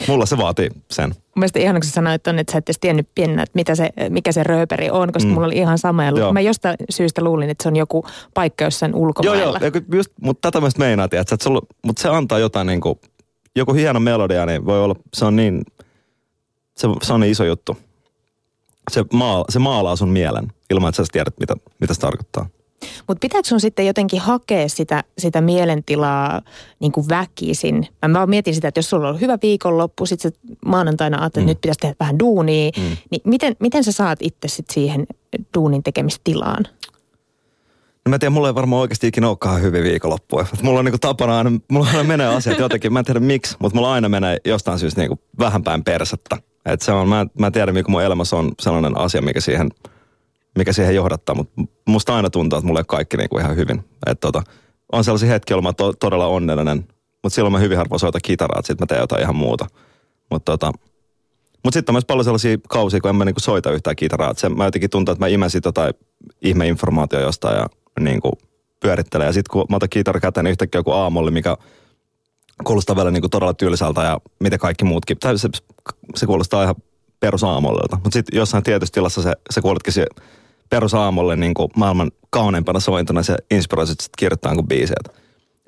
Mulla 0.08 0.26
se 0.26 0.38
vaatii 0.38 0.70
sen. 0.90 1.14
Mielestäni 1.36 1.62
ihan 1.62 1.76
kun 1.76 1.84
sä 1.84 1.90
sanoit 1.90 2.26
on, 2.26 2.38
että 2.38 2.52
sä 2.52 2.58
et 2.58 2.68
edes 2.68 2.78
tiennyt 2.80 3.08
pienenä, 3.14 3.42
että 3.42 3.52
mitä 3.54 3.74
se, 3.74 3.90
mikä 4.08 4.32
se 4.32 4.42
rööperi 4.42 4.90
on, 4.90 5.12
koska 5.12 5.28
mm. 5.28 5.34
mulla 5.34 5.46
oli 5.46 5.56
ihan 5.56 5.78
sama. 5.78 6.04
Ja 6.04 6.32
mä 6.32 6.40
jostain 6.40 6.76
syystä 6.90 7.24
luulin, 7.24 7.50
että 7.50 7.62
se 7.62 7.68
on 7.68 7.76
joku 7.76 8.06
paikka 8.34 8.64
jossain 8.64 8.94
ulkomailla. 8.94 9.42
Joo, 9.42 9.70
joo. 9.74 9.82
Just, 9.92 10.12
mutta 10.20 10.50
tätä 10.50 10.60
myös 10.60 10.76
meinaa, 10.76 11.04
että, 11.04 11.20
että 11.20 11.36
sulla, 11.42 11.60
mutta 11.82 12.02
se 12.02 12.08
antaa 12.08 12.38
jotain 12.38 12.66
niin 12.66 12.80
kuin, 12.80 13.00
joku 13.56 13.72
hieno 13.72 14.00
melodia, 14.00 14.46
niin 14.46 14.66
voi 14.66 14.82
olla, 14.82 14.94
se 15.14 15.24
on 15.24 15.36
niin, 15.36 15.62
se, 16.76 16.88
se 17.02 17.12
on 17.12 17.20
niin 17.20 17.32
iso 17.32 17.44
juttu. 17.44 17.76
Se, 18.90 19.04
maala, 19.12 19.44
se 19.48 19.58
maalaa 19.58 19.96
sun 19.96 20.08
mielen 20.08 20.52
ilman, 20.70 20.88
että 20.88 21.04
sä 21.04 21.12
tiedät, 21.12 21.34
mitä, 21.40 21.54
mitä 21.80 21.94
se 21.94 22.00
tarkoittaa. 22.00 22.48
Mutta 23.08 23.20
pitääkö 23.20 23.48
sun 23.48 23.60
sitten 23.60 23.86
jotenkin 23.86 24.20
hakea 24.20 24.68
sitä, 24.68 25.04
sitä 25.18 25.40
mielentilaa 25.40 26.42
niin 26.80 26.92
kuin 26.92 27.08
väkisin? 27.08 27.88
Mä 28.08 28.18
vaan 28.18 28.30
mietin 28.30 28.54
sitä, 28.54 28.68
että 28.68 28.78
jos 28.78 28.90
sulla 28.90 29.08
on 29.08 29.20
hyvä 29.20 29.38
viikonloppu, 29.42 30.06
sitten 30.06 30.32
maanantaina 30.66 31.18
ajattelet, 31.18 31.30
että 31.32 31.40
mm. 31.40 31.46
nyt 31.46 31.60
pitäisi 31.60 31.80
tehdä 31.80 31.94
vähän 32.00 32.18
duunia, 32.18 32.70
mm. 32.76 32.96
niin 33.10 33.20
miten, 33.24 33.56
miten 33.60 33.84
sä 33.84 33.92
saat 33.92 34.18
itse 34.22 34.48
sitten 34.48 34.74
siihen 34.74 35.06
duunin 35.54 35.82
tekemistilaan? 35.82 36.64
No 38.04 38.10
mä 38.10 38.18
tiedän, 38.18 38.32
mulla 38.32 38.48
ei 38.48 38.54
varmaan 38.54 38.80
oikeasti 38.80 39.06
ikinä 39.06 39.28
olekaan 39.28 39.62
hyvin 39.62 39.84
viikonloppuja. 39.84 40.46
Mulla 40.62 40.78
on 40.78 40.84
niinku 40.84 40.98
tapana 40.98 41.38
aina, 41.38 41.52
mulla 41.70 41.86
aina 41.86 42.04
menee 42.04 42.26
asiat 42.26 42.58
jotenkin, 42.58 42.92
mä 42.92 42.98
en 42.98 43.04
tiedä 43.04 43.20
miksi, 43.20 43.56
mutta 43.58 43.76
mulla 43.76 43.92
aina 43.92 44.08
menee 44.08 44.36
jostain 44.44 44.78
syystä 44.78 45.00
niinku 45.00 45.18
vähän 45.38 45.64
päin 45.64 45.84
persettä. 45.84 46.36
Et 46.66 46.82
se 46.82 46.92
on, 46.92 47.08
mä, 47.08 47.26
mä 47.38 47.50
tiedän, 47.50 47.74
mikä 47.74 47.90
mun 47.90 48.02
elämässä 48.02 48.36
on 48.36 48.52
sellainen 48.60 48.98
asia, 48.98 49.22
mikä 49.22 49.40
siihen, 49.40 49.70
mikä 50.56 50.72
siihen 50.72 50.94
johdattaa, 50.94 51.34
mutta 51.34 51.62
musta 51.86 52.16
aina 52.16 52.30
tuntuu, 52.30 52.58
että 52.58 52.66
mulla 52.66 52.80
ei 52.80 52.84
kaikki 52.88 53.16
niinku 53.16 53.38
ihan 53.38 53.56
hyvin. 53.56 53.84
Et 54.06 54.20
tota, 54.20 54.42
on 54.92 55.04
sellaisia 55.04 55.28
hetkiä, 55.28 55.54
joilla 55.54 55.68
mä 55.68 55.72
to, 55.72 55.92
todella 55.92 56.26
onnellinen, 56.26 56.78
mutta 57.22 57.34
silloin 57.34 57.52
mä 57.52 57.58
hyvin 57.58 57.78
harvoin 57.78 58.00
soitan 58.00 58.20
kitaraa, 58.24 58.58
että 58.58 58.66
sit 58.66 58.80
mä 58.80 58.86
teen 58.86 59.00
jotain 59.00 59.22
ihan 59.22 59.36
muuta. 59.36 59.66
Mutta 60.30 60.52
tota, 60.52 60.72
mut 61.64 61.74
sitten 61.74 61.92
on 61.92 61.94
myös 61.94 62.04
paljon 62.04 62.24
sellaisia 62.24 62.58
kausia, 62.68 63.00
kun 63.00 63.08
en 63.08 63.16
mä 63.16 63.24
niinku 63.24 63.40
soita 63.40 63.70
yhtään 63.70 63.96
kitaraa. 63.96 64.30
Et 64.30 64.38
se, 64.38 64.48
mä 64.48 64.64
jotenkin 64.64 64.90
tuntuu, 64.90 65.12
että 65.12 65.24
mä 65.24 65.28
imesin 65.28 65.60
jotain 65.64 65.94
ihmeinformaatio 66.42 67.20
jostain 67.20 67.56
ja 67.56 67.66
niin 68.00 68.20
kuin 68.20 68.32
pyörittelee. 68.80 69.26
Ja 69.26 69.32
sitten 69.32 69.52
kun 69.52 69.66
mä 69.68 69.76
otan 69.76 69.88
kitara 69.88 70.20
käteen, 70.20 70.44
niin 70.44 70.50
yhtäkkiä 70.50 70.78
joku 70.78 70.92
aamulle, 70.92 71.30
mikä 71.30 71.56
kuulostaa 72.64 72.96
vielä 72.96 73.10
niin 73.10 73.22
kuin 73.22 73.30
todella 73.30 73.54
tylsältä 73.54 74.02
ja 74.02 74.18
mitä 74.40 74.58
kaikki 74.58 74.84
muutkin. 74.84 75.18
Tai 75.18 75.38
se, 75.38 75.48
se 76.16 76.26
kuulostaa 76.26 76.62
ihan 76.62 76.74
perusaamollelta. 77.20 77.96
Mutta 77.96 78.16
sitten 78.16 78.36
jossain 78.36 78.64
tietyssä 78.64 78.92
tilassa 78.92 79.22
se, 79.22 79.32
se 79.50 79.60
kuulotkin 79.60 79.92
se 79.92 80.06
perusaamolle 80.68 81.36
niin 81.36 81.54
kuin 81.54 81.68
maailman 81.76 82.10
kauneimpana 82.30 82.80
sointona 82.80 83.22
se 83.22 83.36
inspiroi 83.50 83.86
sitten 83.86 84.08
kirjoittaa 84.18 84.54
kuin 84.54 84.68
biisejä. 84.68 84.96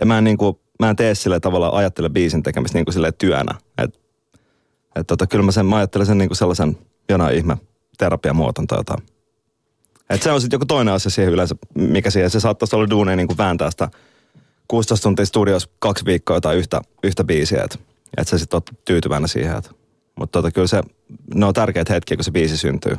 Ja 0.00 0.06
mä 0.06 0.18
en, 0.18 0.24
niin 0.24 0.38
kuin, 0.38 0.56
mä 0.80 0.90
en 0.90 0.96
tee 0.96 1.14
sille 1.14 1.40
tavalla 1.40 1.68
ajattele 1.68 2.08
biisin 2.08 2.42
tekemistä 2.42 2.78
niin 2.78 2.84
kuin 2.84 3.14
työnä. 3.18 3.54
Et, 3.78 4.00
Että 4.88 5.04
tota, 5.04 5.26
kyllä 5.26 5.44
mä, 5.44 5.52
sen, 5.52 5.66
mä 5.66 5.76
ajattelen 5.76 6.06
sen 6.06 6.18
niin 6.18 6.28
kuin 6.28 6.36
sellaisen 6.36 6.78
jonain 7.08 7.36
ihme 7.36 7.56
terapiamuoton 7.98 8.66
tai 8.66 8.78
jotain. 8.78 9.02
Että 10.10 10.24
se 10.24 10.32
on 10.32 10.40
sitten 10.40 10.56
joku 10.56 10.66
toinen 10.66 10.94
asia 10.94 11.10
siihen 11.10 11.32
yleensä, 11.32 11.54
mikä 11.74 12.10
siihen, 12.10 12.30
se 12.30 12.40
saattaisi 12.40 12.76
olla 12.76 12.90
duunia 12.90 13.16
niin 13.16 13.26
kuin 13.26 13.38
vääntää 13.38 13.70
sitä 13.70 13.88
16 14.68 15.02
tuntia 15.02 15.26
studiossa 15.26 15.70
kaksi 15.78 16.04
viikkoa 16.04 16.40
tai 16.40 16.56
yhtä, 16.56 16.80
yhtä 17.02 17.24
biisiä, 17.24 17.62
että 17.64 17.78
et 18.16 18.28
sä 18.28 18.38
sitten 18.38 18.56
oot 18.56 18.70
tyytyväinen 18.84 19.28
siihen. 19.28 19.56
Et. 19.56 19.70
Mutta 20.18 20.38
tota, 20.38 20.50
kyllä 20.50 20.66
se, 20.66 20.82
ne 21.34 21.46
on 21.46 21.54
tärkeitä 21.54 21.92
hetkiä, 21.92 22.16
kun 22.16 22.24
se 22.24 22.30
biisi 22.30 22.56
syntyy. 22.56 22.96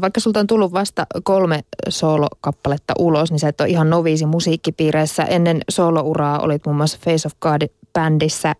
Vaikka 0.00 0.20
sulta 0.20 0.40
on 0.40 0.46
tullut 0.46 0.72
vasta 0.72 1.06
kolme 1.22 1.64
soolokappaletta 1.88 2.94
ulos, 2.98 3.30
niin 3.30 3.38
sä 3.38 3.48
et 3.48 3.60
ole 3.60 3.68
ihan 3.68 3.90
noviisi 3.90 4.26
musiikkipiireissä. 4.26 5.22
Ennen 5.22 5.60
soolouraa 5.70 6.38
olit 6.38 6.66
muun 6.66 6.76
muassa 6.76 6.98
Face 7.04 7.28
of 7.28 7.32
God-bändissä, 7.40 8.54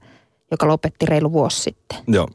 joka 0.51 0.69
lopetti 0.69 1.07
reilu 1.07 1.33
vuosi 1.33 1.61
sitten. 1.61 1.99
Joo. 2.07 2.29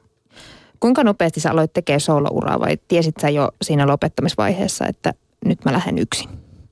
Kuinka 0.79 1.03
nopeasti 1.03 1.39
sä 1.39 1.51
aloit 1.51 1.73
tekemään 1.73 2.01
soolouraa 2.01 2.59
vai 2.59 2.77
tiesit 2.87 3.15
sä 3.21 3.29
jo 3.29 3.51
siinä 3.61 3.87
lopettamisvaiheessa, 3.87 4.85
että 4.87 5.13
nyt 5.45 5.65
mä 5.65 5.73
lähden 5.73 5.97
yksin? 5.99 6.29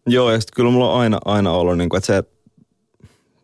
Joo, 0.07 0.31
ja 0.31 0.39
kyllä 0.55 0.71
mulla 0.71 0.91
on 0.91 0.99
aina, 0.99 1.19
aina 1.25 1.51
ollut, 1.51 1.77
niin 1.77 1.89
kuin, 1.89 1.97
että 1.97 2.07
se, 2.07 2.23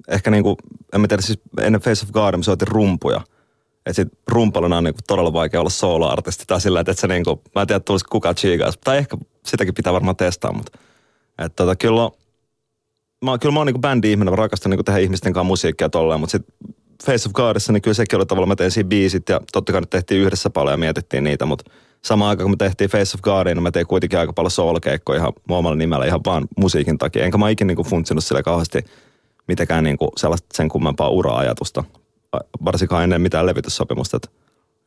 ehkä 0.07 0.31
niin 0.31 0.43
kuin, 0.43 0.55
en 0.93 1.01
mä 1.01 1.07
tiedä, 1.07 1.21
siis 1.21 1.39
ennen 1.61 1.81
Face 1.81 2.05
of 2.05 2.11
God 2.11 2.37
mä 2.37 2.43
soitin 2.43 2.67
rumpuja. 2.67 3.21
Että 3.89 3.93
sit 3.93 4.07
rumpalina 4.27 4.77
on 4.77 4.83
niin 4.83 4.93
kuin 4.93 5.03
todella 5.07 5.33
vaikea 5.33 5.59
olla 5.59 5.69
solo-artisti 5.69 6.43
tai 6.47 6.61
sillä, 6.61 6.79
että 6.79 6.91
et 6.91 6.99
se 6.99 7.07
niin 7.07 7.23
kuin, 7.23 7.39
mä 7.55 7.61
en 7.61 7.67
tiedä, 7.67 7.79
tulisi 7.79 8.05
kukaan 8.05 8.35
chiigaisi. 8.35 8.79
Tai 8.83 8.97
ehkä 8.97 9.17
sitäkin 9.45 9.73
pitää 9.73 9.93
varmaan 9.93 10.15
testaa, 10.15 10.53
mutta 10.53 10.79
että 11.39 11.55
tota, 11.55 11.75
kyllä, 11.75 12.09
mä, 13.25 13.37
kyllä 13.37 13.53
mä 13.53 13.59
oon 13.59 13.67
niin 13.67 13.81
bändi-ihminen, 13.81 14.31
mä 14.31 14.35
rakastan 14.35 14.69
niin 14.69 14.85
tehdä 14.85 14.99
ihmisten 14.99 15.33
kanssa 15.33 15.47
musiikkia 15.47 15.89
tolleen, 15.89 16.19
mutta 16.19 16.31
sitten 16.31 16.75
Face 17.05 17.29
of 17.29 17.33
Godissa, 17.33 17.73
niin 17.73 17.81
kyllä 17.81 17.93
sekin 17.93 18.17
oli 18.17 18.25
tavallaan, 18.25 18.49
mä 18.49 18.55
tein 18.55 18.71
siinä 18.71 18.87
biisit 18.87 19.29
ja 19.29 19.41
totta 19.51 19.71
kai 19.71 19.81
tehtiin 19.89 20.21
yhdessä 20.21 20.49
paljon 20.49 20.73
ja 20.73 20.77
mietittiin 20.77 21.23
niitä, 21.23 21.45
mutta 21.45 21.71
samaan 22.01 22.29
aikaan 22.29 22.45
kun 22.45 22.51
me 22.51 22.57
tehtiin 22.57 22.89
Face 22.89 23.17
of 23.17 23.21
Godin, 23.21 23.55
niin 23.55 23.63
mä 23.63 23.71
tein 23.71 23.87
kuitenkin 23.87 24.19
aika 24.19 24.33
paljon 24.33 24.51
soul-keikkoja 24.51 25.19
ihan 25.19 25.33
omalla 25.49 25.75
nimellä 25.75 26.05
ihan 26.05 26.21
vaan 26.25 26.47
musiikin 26.57 26.97
takia. 26.97 27.25
Enkä 27.25 27.37
mä 27.37 27.49
ikinä 27.49 27.73
niin 27.73 27.85
funtsinut 27.85 28.23
sille 28.23 28.43
kauheasti 28.43 28.83
mitenkään 29.47 29.83
niin 29.83 29.97
kuin 29.97 30.11
sellaista 30.17 30.47
sen 30.53 30.69
kummempaa 30.69 31.09
ura-ajatusta, 31.09 31.83
varsinkaan 32.65 33.03
ennen 33.03 33.21
mitään 33.21 33.45
levytyssopimusta. 33.45 34.17
Että, 34.17 34.29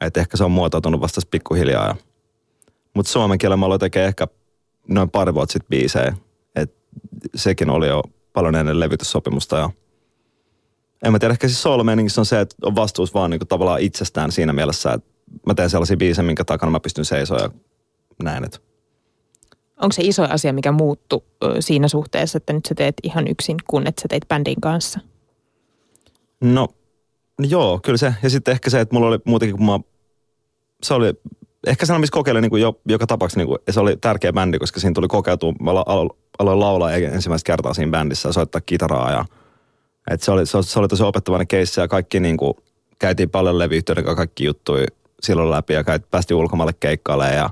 että 0.00 0.20
ehkä 0.20 0.36
se 0.36 0.44
on 0.44 0.50
muotoutunut 0.50 1.00
vasta 1.00 1.20
pikkuhiljaa. 1.30 1.86
Ja, 1.86 1.96
mutta 2.94 3.12
suomen 3.12 3.38
kielellä 3.38 3.56
mä 3.56 3.66
aloin 3.66 3.80
tekemään 3.80 4.08
ehkä 4.08 4.26
noin 4.88 5.10
pari 5.10 5.34
vuotta 5.34 5.52
sitten 5.52 5.68
biisejä. 5.70 6.16
Et 6.56 6.74
sekin 7.34 7.70
oli 7.70 7.88
jo 7.88 8.02
paljon 8.32 8.54
ennen 8.54 8.80
levytyssopimusta 8.80 9.56
ja 9.58 9.70
en 11.04 11.12
mä 11.12 11.18
tiedä, 11.18 11.32
ehkä 11.32 11.48
siis 11.48 11.62
soul 11.62 11.80
on 12.18 12.26
se, 12.26 12.40
että 12.40 12.56
on 12.62 12.76
vastuus 12.76 13.14
vaan 13.14 13.30
niin 13.30 13.38
kuin 13.38 13.48
tavallaan 13.48 13.80
itsestään 13.80 14.32
siinä 14.32 14.52
mielessä, 14.52 14.92
että 14.92 15.10
mä 15.46 15.54
teen 15.54 15.70
sellaisia 15.70 15.96
biisejä, 15.96 16.26
minkä 16.26 16.44
takana 16.44 16.72
mä 16.72 16.80
pystyn 16.80 17.04
seisoa 17.04 17.38
ja 17.38 17.50
näin. 18.22 18.44
Että. 18.44 18.58
Onko 19.82 19.92
se 19.92 20.02
iso 20.02 20.22
asia, 20.30 20.52
mikä 20.52 20.72
muuttui 20.72 21.22
siinä 21.60 21.88
suhteessa, 21.88 22.36
että 22.36 22.52
nyt 22.52 22.66
sä 22.66 22.74
teet 22.74 22.94
ihan 23.02 23.28
yksin, 23.28 23.56
kun 23.66 23.86
et 23.86 23.98
sä 24.02 24.08
teit 24.08 24.28
bändin 24.28 24.60
kanssa? 24.60 25.00
No, 26.40 26.68
no 27.40 27.46
joo, 27.48 27.80
kyllä 27.82 27.98
se. 27.98 28.14
Ja 28.22 28.30
sitten 28.30 28.52
ehkä 28.52 28.70
se, 28.70 28.80
että 28.80 28.94
mulla 28.94 29.08
oli 29.08 29.18
muutenkin, 29.24 29.56
kun 29.56 29.66
mä, 29.66 29.80
se 30.82 30.94
oli 30.94 31.14
ehkä 31.66 31.86
kokeilin 32.10 32.42
niin 32.42 32.60
jo, 32.60 32.80
joka 32.88 33.06
tapauksessa, 33.06 33.40
niin 33.40 33.48
kuin, 33.48 33.58
se 33.70 33.80
oli 33.80 33.96
tärkeä 33.96 34.32
bändi, 34.32 34.58
koska 34.58 34.80
siinä 34.80 34.94
tuli 34.94 35.08
kokeutua, 35.08 35.52
mä 35.60 35.70
aloin 36.38 36.60
laulaa 36.60 36.92
ensimmäistä 36.92 37.46
kertaa 37.46 37.74
siinä 37.74 37.90
bändissä 37.90 38.28
ja 38.28 38.32
soittaa 38.32 38.60
kitaraa 38.60 39.10
ja 39.10 39.24
et 40.10 40.22
se, 40.22 40.30
oli, 40.30 40.46
se, 40.46 40.58
se 40.62 40.78
oli 40.78 40.88
tosi 40.88 41.02
opettavainen 41.02 41.46
keissi 41.46 41.80
ja 41.80 41.88
kaikki 41.88 42.20
niin 42.20 42.36
kuin, 42.36 42.54
käytiin 42.98 43.30
paljon 43.30 43.58
levyyhtiöiden 43.58 44.04
kanssa 44.04 44.16
kaikki 44.16 44.44
juttui 44.44 44.84
silloin 45.22 45.50
läpi 45.50 45.72
ja 45.72 45.84
käyt, 45.84 46.10
päästiin 46.10 46.38
ulkomaille 46.38 46.72
keikkaille 46.80 47.34
ja 47.34 47.50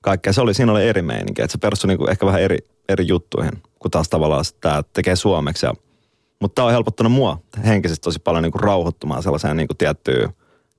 kaikkea. 0.00 0.32
Se 0.32 0.40
oli, 0.40 0.54
siinä 0.54 0.72
oli 0.72 0.88
eri 0.88 1.02
meininki, 1.02 1.42
että 1.42 1.52
se 1.52 1.58
perustui 1.58 1.88
niin 1.88 1.98
kuin 1.98 2.10
ehkä 2.10 2.26
vähän 2.26 2.40
eri, 2.42 2.58
eri 2.88 3.06
juttuihin, 3.08 3.52
kun 3.78 3.90
taas 3.90 4.08
tavallaan 4.08 4.44
tämä 4.60 4.82
tekee 4.92 5.16
suomeksi. 5.16 5.66
Ja, 5.66 5.74
mutta 6.44 6.54
tämä 6.54 6.66
on 6.66 6.72
helpottanut 6.72 7.12
mua 7.12 7.38
henkisesti 7.66 8.04
tosi 8.04 8.18
paljon 8.18 8.42
niin 8.42 8.52
kuin 8.52 8.62
rauhoittumaan 8.62 9.22
sellaiseen 9.22 9.56
niin 9.56 9.68
kuin 9.68 9.76
tiettyyn 9.76 10.28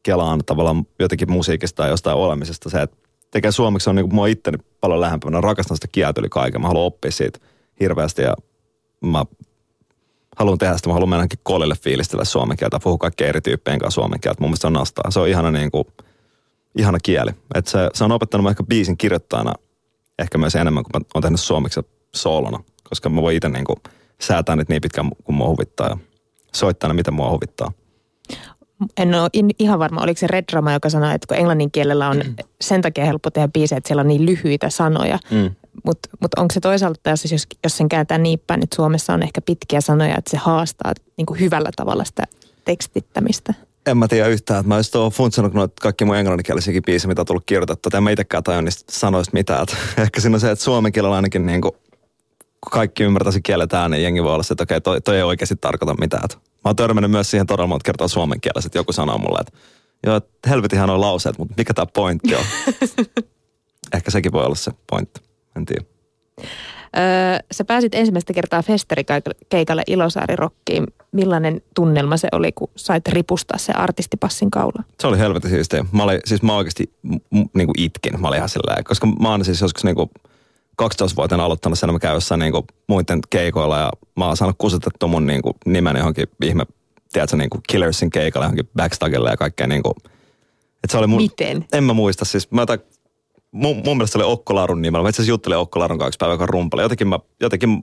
kelaan 0.04 0.42
tavallaan 0.46 0.88
jotenkin 1.00 1.32
musiikista 1.32 1.76
tai 1.76 1.90
jostain 1.90 2.18
olemisesta. 2.18 2.70
Se, 2.70 2.82
että 2.82 2.98
tekee 3.32 3.52
suomeksi 3.52 3.90
on 3.90 3.96
niin 3.96 4.16
mua 4.16 4.28
itteni 4.28 4.58
paljon 4.82 5.02
lähempänä. 5.02 5.42
Rakastan 5.42 5.78
sitä 5.78 5.88
kieltä 5.92 6.22
yli 6.22 6.30
kaiken. 6.30 6.62
Mä 6.62 6.68
haluan 6.68 6.86
oppia 6.86 7.12
siitä 7.12 7.40
hirveästi 7.80 8.22
ja 8.22 8.36
mä 9.02 9.26
haluan 10.38 10.58
tehdä 10.58 10.78
sitä, 10.78 10.90
mä 10.90 10.94
haluan 10.94 11.10
mennäkin 11.10 11.40
kolille 11.44 11.76
fiilistellä 11.76 12.26
suomen 12.26 12.58
kieltä, 12.58 12.80
puhua 12.84 12.98
kaikkien 12.98 13.30
eri 13.30 13.42
tyyppien 13.42 13.80
kanssa 13.80 14.02
suomen 14.02 14.20
kieltä. 14.20 14.42
Mun 14.42 14.50
mielestä 14.50 14.62
se 14.62 14.68
on 14.68 14.74
nastaa. 14.74 15.12
Se 15.12 15.20
on 15.20 15.28
ihana, 15.28 15.52
niin 15.52 15.72
kuin, 15.72 15.88
ihana 16.78 16.98
kieli. 17.04 17.32
Et 17.56 17.68
se, 17.68 17.90
se, 17.94 18.04
on 18.04 18.12
opettanut 18.12 18.50
ehkä 18.50 18.64
biisin 18.64 18.98
kirjoittajana 18.98 19.54
ehkä 20.20 20.38
myös 20.38 20.56
enemmän 20.56 20.84
kuin 20.84 21.02
mä 21.02 21.08
oon 21.16 21.22
tehnyt 21.22 21.40
suomeksi 21.40 21.80
soolona, 22.16 22.64
koska 22.90 23.10
mä 23.10 23.22
voin 23.22 23.36
itse 23.36 23.50
niin 23.50 23.66
säätää 24.22 24.56
niitä 24.56 24.74
niin 24.74 24.82
pitkään 24.82 25.10
kuin 25.24 25.36
mua 25.36 25.50
huvittaa 25.50 25.90
ja 25.90 25.98
soittaa 26.56 26.88
ne, 26.88 26.94
miten 26.94 27.14
mua 27.14 27.32
huvittaa. 27.32 27.72
En 28.98 29.16
ole 29.16 29.30
ihan 29.60 29.80
varma, 29.80 30.02
oliko 30.02 30.20
se 30.20 30.28
Red 30.28 30.44
Drama, 30.52 30.74
joka 30.74 30.90
sanoi, 30.90 31.16
että 31.16 31.28
kun 31.28 31.38
englannin 31.38 31.72
kielellä 31.72 32.10
on 32.10 32.18
mm. 32.18 32.36
sen 32.62 32.82
takia 32.82 33.06
helppo 33.06 33.30
tehdä 33.30 33.48
biisejä, 33.48 33.78
että 33.78 33.88
siellä 33.88 34.02
on 34.02 34.08
niin 34.08 34.26
lyhyitä 34.26 34.70
sanoja. 34.70 35.20
Mm. 35.32 35.52
Mutta 35.86 36.10
mut 36.22 36.34
onko 36.34 36.54
se 36.54 36.60
toisaalta 36.60 37.00
taas, 37.04 37.32
jos, 37.32 37.48
jos 37.64 37.78
sen 37.78 37.90
kääntää 37.90 38.18
niin 38.18 38.40
päin, 38.48 38.64
että 38.64 38.76
Suomessa 38.76 39.14
on 39.14 39.24
ehkä 39.24 39.42
pitkiä 39.42 39.82
sanoja, 39.82 40.18
että 40.18 40.32
se 40.32 40.38
haastaa 40.38 40.94
niin 41.18 41.26
kuin 41.26 41.40
hyvällä 41.40 41.70
tavalla 41.76 42.04
sitä 42.04 42.24
tekstittämistä? 42.66 43.54
En 43.86 43.98
mä 43.98 44.08
tiedä 44.08 44.28
yhtään. 44.28 44.60
Että 44.60 44.68
mä 44.68 44.76
olisin 44.76 44.92
tuohon 44.92 45.12
funtsinut 45.12 45.54
noita 45.54 45.74
kaikki 45.82 46.06
mun 46.06 46.16
englanninkielisiäkin 46.16 46.84
biisejä, 46.84 47.10
mitä 47.10 47.22
on 47.22 47.26
tullut 47.26 47.44
kirjoitettu. 47.46 47.90
En 47.94 48.04
mä 48.04 48.12
itsekään 48.12 48.44
tajua 48.44 48.62
niistä 48.62 48.92
sanoista 48.92 49.34
mitään. 49.34 49.62
Että 49.64 49.76
ehkä 49.98 50.22
siinä 50.22 50.36
on 50.36 50.40
se, 50.40 50.52
että 50.52 50.64
suomen 50.66 50.92
kielellä 50.92 51.16
ainakin 51.16 51.46
niin 51.46 51.62
kuin, 51.62 51.72
kun 52.66 52.72
kaikki 52.72 53.04
ymmärtäisi 53.04 53.42
kieletään, 53.42 53.92
niin 53.92 54.04
jengi 54.04 54.24
voi 54.24 54.34
olla 54.34 54.44
se, 54.44 54.54
että 54.54 54.64
okei, 54.64 54.82
toi, 54.82 55.02
toi 55.02 55.16
ei 55.16 55.24
oikeasti 55.24 55.56
tarkoita 55.56 55.96
mitään. 56.00 56.30
Mä 56.34 56.40
oon 56.64 56.76
törmännyt 56.76 57.12
myös 57.12 57.32
siihen 57.32 57.48
todella 57.48 57.68
monta 57.68 57.84
kertaa 57.84 58.08
suomen 58.08 58.42
kielessä, 58.42 58.68
että 58.68 58.78
joku 58.78 58.94
sanoo 58.94 59.18
mulle, 59.18 59.40
että 59.40 59.58
joo, 60.06 60.22
helvetihan 60.50 60.90
on 60.90 61.02
lauseet, 61.02 61.38
mutta 61.38 61.54
mikä 61.58 61.74
tämä 61.74 61.86
pointti 61.86 62.36
on? 62.36 62.44
ehkä 63.96 64.12
sekin 64.12 64.32
voi 64.32 64.46
olla 64.46 64.56
se 64.56 64.72
pointti 64.90 65.22
en 65.56 65.66
tiedä. 65.66 65.86
Öö, 66.98 67.40
sä 67.52 67.66
pääsit 67.66 67.96
ensimmäistä 67.96 68.34
kertaa 68.34 68.64
festerikeikalle 68.64 69.84
Ilosaari-rokkiin. 69.88 70.88
Millainen 71.12 71.62
tunnelma 71.76 72.18
se 72.18 72.28
oli, 72.32 72.52
kun 72.52 72.70
sait 72.76 73.08
ripustaa 73.08 73.58
se 73.58 73.74
artistipassin 73.74 74.52
kaula? 74.52 74.84
Se 75.00 75.08
oli 75.08 75.18
helvetin 75.18 75.50
siistiä. 75.50 75.86
Mä, 75.92 76.04
olin, 76.04 76.20
siis 76.26 76.42
mä 76.42 76.56
oikeasti 76.56 76.94
niin 77.32 77.68
kuin 77.68 77.80
itkin. 77.80 78.22
Mä 78.22 78.28
olin 78.28 78.38
ihan 78.38 78.50
sillä 78.50 78.84
koska 78.84 79.08
mä 79.08 79.30
oon 79.30 79.46
siis 79.46 79.62
joskus 79.62 79.84
niin 79.84 79.96
kuin 79.96 80.10
12-vuotiaana 80.82 81.46
aloittanut 81.46 81.80
sen, 81.80 81.94
mä 81.94 82.00
käyn 82.00 82.14
jossain 82.14 82.40
niin 82.40 82.52
kuin 82.52 82.64
muiden 82.88 83.20
keikoilla 83.30 83.78
ja 83.78 83.92
mä 84.18 84.26
oon 84.28 84.38
saanut 84.38 84.56
kusetettua 84.58 85.10
mun 85.10 85.26
niin 85.26 85.42
kuin 85.42 85.54
nimen 85.66 85.98
johonkin 85.98 86.28
ihme, 86.44 86.66
tiedätkö, 87.14 87.38
niin 87.38 87.50
kuin 87.50 87.62
Killersin 87.70 88.10
keikalle 88.10 88.46
johonkin 88.46 88.70
backstagelle 88.76 89.30
ja 89.30 89.38
kaikkea 89.38 89.68
niin 89.68 89.84
kuin, 89.84 89.94
että 90.84 90.92
se 90.92 90.98
oli 90.98 91.08
mun, 91.08 91.22
Miten? 91.22 91.66
En 91.74 91.84
mä 91.84 91.94
muista. 91.94 92.26
Siis 92.26 92.52
mä 92.52 92.66
mun, 93.52 93.82
mun 93.86 93.98
mielestä 93.98 94.12
se 94.12 94.18
oli 94.18 94.34
Okkolarun 94.34 94.82
nimellä. 94.82 95.04
Mä 95.04 95.10
itse 95.10 95.22
asiassa 95.22 95.32
juttelin 95.32 95.58
Okkolarun 95.58 96.00
kaksi 96.00 96.18
päivää, 96.18 96.34
joka 96.34 96.46
rumpali. 96.46 96.82
Jotenkin 96.82 97.08
mä 97.08 97.20
jotenkin 97.42 97.82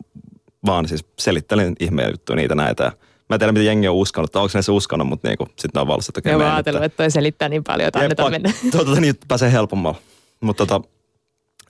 vaan 0.67 0.89
siis 0.89 1.05
selittelin 1.19 1.77
ihmeen 1.81 2.11
juttuja 2.11 2.37
niitä 2.37 2.55
näitä. 2.55 2.93
Mä 3.29 3.35
en 3.35 3.39
tiedä, 3.39 3.53
mitä 3.53 3.63
jengi 3.63 3.89
on 3.89 3.95
uskonut, 3.95 4.33
tai 4.33 4.43
onko 4.43 4.53
ne 4.55 4.63
se 4.63 4.73
uskonut, 4.73 5.09
mutta 5.09 5.29
niinku, 5.29 5.47
sitten 5.59 5.83
on 5.83 5.89
että 5.99 6.21
okei. 6.21 6.35
Okay, 6.35 6.47
mä 6.47 6.55
ajatellut, 6.55 6.83
että 6.83 6.97
toi 6.97 7.11
selittää 7.11 7.49
niin 7.49 7.65
paljon, 7.65 7.89
että 7.89 7.99
annetaan 7.99 8.33
mennä. 8.33 8.53
Tuota, 8.71 9.01
niin 9.01 9.15
pääsee 9.29 9.53
helpommalla. 9.53 9.99
Mutta 10.41 10.67
tota, 10.67 10.89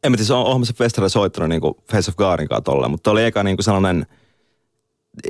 en 0.04 0.12
mä 0.12 0.16
tiedä, 0.16 0.36
on 0.36 0.66
se 0.66 0.72
festivaali 0.74 1.10
soittanut 1.10 1.48
niinku 1.48 1.82
Face 1.92 2.10
of 2.10 2.16
Godin 2.16 2.48
kanssa 2.48 2.64
tolleen, 2.64 2.90
mutta 2.90 3.10
oli 3.10 3.24
eka 3.24 3.42
niinku 3.42 3.62
sellainen 3.62 4.06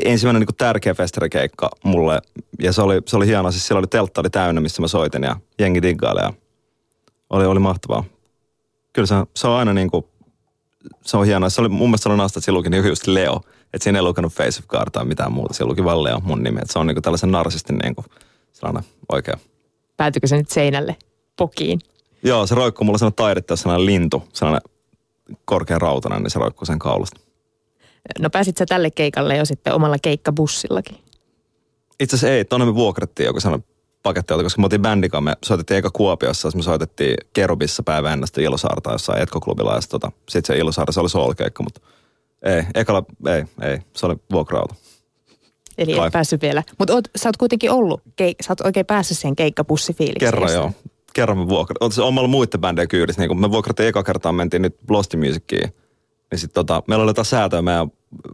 ensimmäinen 0.04 0.40
niinku 0.40 0.52
tärkeä 0.52 0.94
festarikeikka 0.94 1.70
mulle. 1.84 2.20
Ja 2.58 2.72
se 2.72 2.82
oli, 2.82 3.00
se 3.06 3.16
oli 3.16 3.26
hienoa, 3.26 3.50
siis 3.50 3.66
siellä 3.66 3.78
oli 3.78 3.86
teltta 3.86 4.20
oli 4.20 4.30
täynnä, 4.30 4.60
missä 4.60 4.82
mä 4.82 4.88
soitin 4.88 5.22
ja 5.22 5.36
jengi 5.58 5.82
diggaili 5.82 6.20
ja 6.20 6.32
oli, 7.30 7.46
oli 7.46 7.58
mahtavaa 7.58 8.04
kyllä 8.92 9.06
se, 9.06 9.14
se 9.36 9.48
on 9.48 9.56
aina 9.56 9.72
niin 9.72 9.90
kuin, 9.90 10.04
se 11.02 11.16
on 11.16 11.26
hienoa. 11.26 11.50
Se 11.50 11.60
oli, 11.60 11.68
mun 11.68 11.88
mielestä 11.88 12.02
se 12.02 12.08
oli 12.08 12.16
nasta, 12.18 12.38
että 12.38 12.44
silloinkin 12.44 12.70
niin 12.70 12.84
just 12.84 13.06
Leo. 13.06 13.40
Että 13.74 13.84
siinä 13.84 13.98
ei 13.98 14.02
lukenut 14.02 14.32
Face 14.32 14.58
of 14.58 14.66
God 14.66 14.88
tai 14.92 15.04
mitään 15.04 15.32
muuta. 15.32 15.54
Siellä 15.54 15.70
luki 15.70 15.84
vaan 15.84 16.04
Leo 16.04 16.20
mun 16.20 16.42
nimi. 16.42 16.58
Että 16.62 16.72
se 16.72 16.78
on 16.78 16.86
niin 16.86 16.94
kuin 16.94 17.02
tällaisen 17.02 17.30
narsistin 17.30 17.78
niin 17.78 17.94
kuin, 17.94 18.06
sellainen 18.52 18.84
oikea. 19.12 19.38
Päätykö 19.96 20.26
se 20.26 20.36
nyt 20.36 20.50
seinälle 20.50 20.96
pokiin? 21.36 21.80
Joo, 22.22 22.46
se 22.46 22.54
roikkuu 22.54 22.84
mulla 22.84 22.98
sellainen 22.98 23.16
taidetta, 23.16 23.56
sellainen 23.56 23.86
lintu, 23.86 24.22
sellainen 24.32 24.70
korkea 25.44 25.78
rautainen, 25.78 26.22
niin 26.22 26.30
se 26.30 26.38
roikkuu 26.38 26.66
sen 26.66 26.78
kaulasta. 26.78 27.20
No 28.18 28.30
pääsit 28.30 28.56
sä 28.56 28.66
tälle 28.68 28.90
keikalle 28.90 29.36
jo 29.36 29.44
sitten 29.44 29.74
omalla 29.74 29.96
keikkabussillakin? 30.02 30.98
Itse 32.00 32.16
asiassa 32.16 32.34
ei, 32.34 32.44
tuonne 32.44 32.64
me 32.64 32.74
vuokrattiin 32.74 33.26
joku 33.26 33.40
sellainen 33.40 33.66
pakettiauto, 34.02 34.42
koska 34.44 34.60
me 34.60 34.64
oltiin 34.64 34.82
bändikaan, 34.82 35.24
me 35.24 35.36
soitettiin 35.44 35.78
eka 35.78 35.90
Kuopiossa, 35.92 36.50
me 36.54 36.62
soitettiin 36.62 37.16
Kerubissa 37.32 37.82
päivän 37.82 38.12
ennen 38.12 38.28
Ilosaarta 38.38 38.92
jossain 38.92 39.22
etkoklubilla 39.22 39.74
ja 39.74 39.80
sitten 39.80 40.00
tota, 40.00 40.12
sit 40.28 40.44
se 40.44 40.58
Ilosaari, 40.58 40.92
se 40.92 41.00
oli 41.00 41.08
solkeikka, 41.08 41.62
mutta 41.62 41.80
ei, 42.42 42.62
ekalla, 42.74 43.04
ei, 43.26 43.44
ei, 43.70 43.78
se 43.96 44.06
oli 44.06 44.16
vuokra-auto. 44.32 44.74
Eli 45.78 45.94
Kai. 45.94 46.06
et 46.06 46.12
päässyt 46.12 46.42
vielä. 46.42 46.62
Mutta 46.78 47.00
sä 47.16 47.28
oot 47.28 47.36
kuitenkin 47.36 47.70
ollut, 47.70 48.00
keik- 48.22 48.44
sä 48.46 48.52
oot 48.52 48.60
oikein 48.60 48.86
päässyt 48.86 49.18
siihen 49.18 49.36
keikkapussifiilikseen. 49.36 50.32
Kerran 50.32 50.52
joo. 50.52 50.72
Kerran 51.14 51.38
me 51.38 51.48
vuokrat. 51.48 51.76
Oot 51.80 51.92
se 51.94 52.02
omalla 52.02 52.28
muiden 52.28 52.60
bändejä 52.60 52.86
kyydissä. 52.86 53.22
Niin 53.22 53.28
kun 53.28 53.40
me 53.40 53.50
vuokrattiin 53.50 53.88
eka 53.88 54.02
kertaa, 54.02 54.32
mentiin 54.32 54.62
nyt 54.62 54.76
Lost 54.90 55.14
in 55.14 55.20
Musiciin. 55.20 55.74
Niin 56.30 56.38
sit 56.38 56.52
tota, 56.52 56.82
meillä 56.88 57.02
oli 57.02 57.10
jotain 57.10 57.24
säätöä 57.24 57.62
meidän 57.62 57.88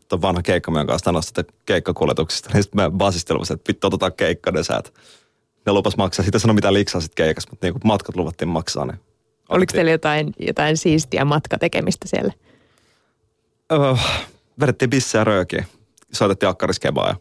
ton 0.09 0.23
vanha 0.23 0.43
keikka 0.43 0.71
meidän 0.71 0.87
kanssa 0.87 1.21
sitten 1.23 1.45
keikkakuljetuksista. 1.67 2.51
Niin 2.53 2.63
sitten 2.63 2.83
me 2.83 2.91
basistelimme, 2.91 3.47
että 3.55 3.69
vittu 3.69 3.87
otetaan 3.87 4.13
keikka 4.13 4.51
ne 4.51 4.63
säät. 4.63 4.95
Ne 5.67 5.73
lupas 5.73 5.97
maksaa. 5.97 6.23
Sitten 6.25 6.41
sano 6.41 6.55
mitä 6.55 6.73
liksaa 6.73 7.01
sitten 7.01 7.25
keikassa, 7.25 7.51
mutta 7.51 7.67
niin 7.67 7.73
kun 7.75 7.81
matkat 7.85 8.17
luvattiin 8.17 8.49
maksaa. 8.49 8.85
Niin 8.85 8.99
Oliko 8.99 9.55
otettiin. 9.55 9.77
teillä 9.79 9.91
jotain, 9.91 10.35
jotain 10.39 10.77
siistiä 10.77 11.25
matkatekemistä 11.25 12.09
siellä? 12.09 12.33
Öö, 13.73 13.79
vedettiin 14.61 14.91
bissejä 14.91 15.25
röökiä. 15.25 15.65
Soitettiin 16.13 16.51
akkariskebaa 16.51 17.09
ja 17.09 17.15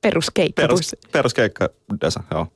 Peruskeikkapuss. 0.00 0.90
perus, 0.90 1.12
peruskeikka 1.12 1.68
desa, 2.00 2.22
joo. 2.30 2.46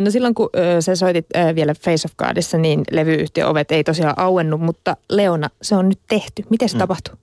No 0.00 0.10
silloin 0.10 0.34
kun 0.34 0.50
sä 0.80 0.96
soitit 0.96 1.26
vielä 1.54 1.74
Face 1.74 2.08
of 2.08 2.16
Godissa, 2.16 2.58
niin 2.58 2.82
levyyhtiön 2.90 3.48
ovet 3.48 3.72
ei 3.72 3.84
tosiaan 3.84 4.18
auennut, 4.18 4.60
mutta 4.60 4.96
Leona, 5.10 5.50
se 5.62 5.74
on 5.76 5.88
nyt 5.88 6.00
tehty. 6.08 6.42
Miten 6.50 6.68
se 6.68 6.74
mm. 6.74 6.78
tapahtui? 6.78 7.16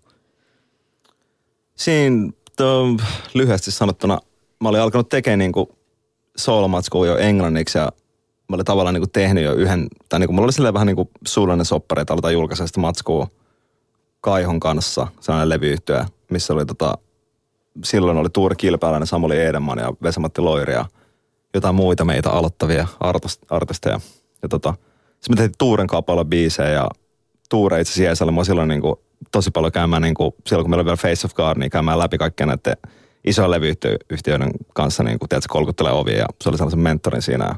Siinä 1.75 2.32
to, 2.58 2.86
lyhyesti 3.34 3.72
sanottuna 3.72 4.20
mä 4.63 4.70
olin 4.70 4.82
alkanut 4.82 5.10
tekemään 5.10 5.39
niinku 5.39 5.75
soolomatskua 6.38 7.08
jo 7.08 7.17
englanniksi 7.17 7.77
ja 7.77 7.91
mä 8.50 8.55
olin 8.55 8.65
tavallaan 8.65 8.93
niinku 8.93 9.10
tehnyt 9.13 9.43
jo 9.43 9.53
yhden, 9.53 9.88
tai 10.10 10.20
niinku, 10.20 10.34
mulla 10.34 10.46
oli 10.46 10.53
silleen 10.53 10.74
vähän 10.74 10.88
niinku 10.88 11.10
suullinen 11.27 11.65
soppari, 11.65 12.01
että 12.01 12.13
aletaan 12.13 12.34
julkaista 12.34 12.67
sitä 12.67 12.79
matskua 12.79 13.27
Kaihon 14.22 14.60
kanssa, 14.60 15.08
sellainen 15.20 15.50
levyyhtiö, 15.50 16.05
missä 16.29 16.53
oli 16.53 16.65
tota, 16.65 16.98
silloin 17.84 18.17
oli 18.17 18.29
Tuuri 18.29 18.55
Kilpäläinen, 18.55 19.08
Samuli 19.08 19.41
Edenman 19.41 19.79
ja 19.79 19.93
Vesamatti 20.03 20.41
Loiri 20.41 20.74
ja 20.74 20.86
jotain 21.53 21.75
muita 21.75 22.05
meitä 22.05 22.29
aloittavia 22.29 22.88
artist, 23.00 23.41
artisteja. 23.50 24.00
Ja 24.41 24.50
tota, 24.50 24.74
sitten 25.19 25.29
me 25.29 25.36
tehtiin 25.36 25.57
Tuuren 25.57 25.88
kanssa 25.88 26.01
paljon 26.01 26.27
biisejä 26.27 26.69
ja 26.69 26.88
Tuure 27.50 27.81
itse 27.81 27.93
asiassa 27.93 28.31
mua 28.31 28.43
silloin 28.43 28.67
niinku 28.67 29.01
tosi 29.31 29.51
paljon 29.51 29.72
käymään, 29.72 30.01
niinku, 30.01 30.36
silloin 30.48 30.63
kun 30.63 30.69
meillä 30.69 30.81
oli 30.81 30.86
vielä 30.86 30.98
Face 30.98 31.27
of 31.27 31.33
God, 31.33 31.57
niin 31.57 31.72
käymään 31.72 32.00
läpi 32.00 32.17
kaikkea 32.17 32.48
näiden 32.48 32.77
isojen 33.25 33.51
levyyhtiöiden 33.51 34.51
kanssa, 34.74 35.03
niin 35.03 35.19
kuin, 35.19 35.29
tiedätkö, 35.29 35.53
kolkuttelee 35.53 35.91
ovia 35.91 36.17
ja 36.17 36.25
se 36.41 36.50
oli 36.50 36.57
sellaisen 36.57 36.79
mentorin 36.79 37.22
siinä. 37.22 37.45
Ja, 37.45 37.55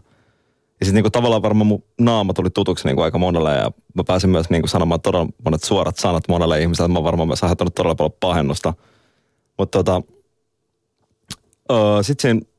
ja 0.80 0.86
sitten 0.86 0.94
niinku, 0.94 1.10
tavallaan 1.10 1.42
varmaan 1.42 1.68
mun 1.68 1.84
naama 2.00 2.34
tuli 2.34 2.50
tutuksi 2.50 2.88
niinku, 2.88 3.02
aika 3.02 3.18
monelle 3.18 3.56
ja 3.56 3.72
mä 3.94 4.04
pääsin 4.08 4.30
myös 4.30 4.50
niinku, 4.50 4.68
sanomaan 4.68 5.02
todella 5.02 5.28
monet 5.46 5.64
suorat 5.64 5.98
sanat 5.98 6.24
monelle 6.28 6.62
ihmiselle, 6.62 6.94
mä 6.94 7.04
varmaan 7.04 7.28
myös 7.28 7.44
aiheuttanut 7.44 7.76
todella 7.76 7.96
paljon 7.96 8.18
pahennusta. 8.20 8.74
Mutta 9.58 9.84
tota, 9.84 10.02
öö, 11.72 12.04
sitten 12.04 12.22
siinä 12.22 12.55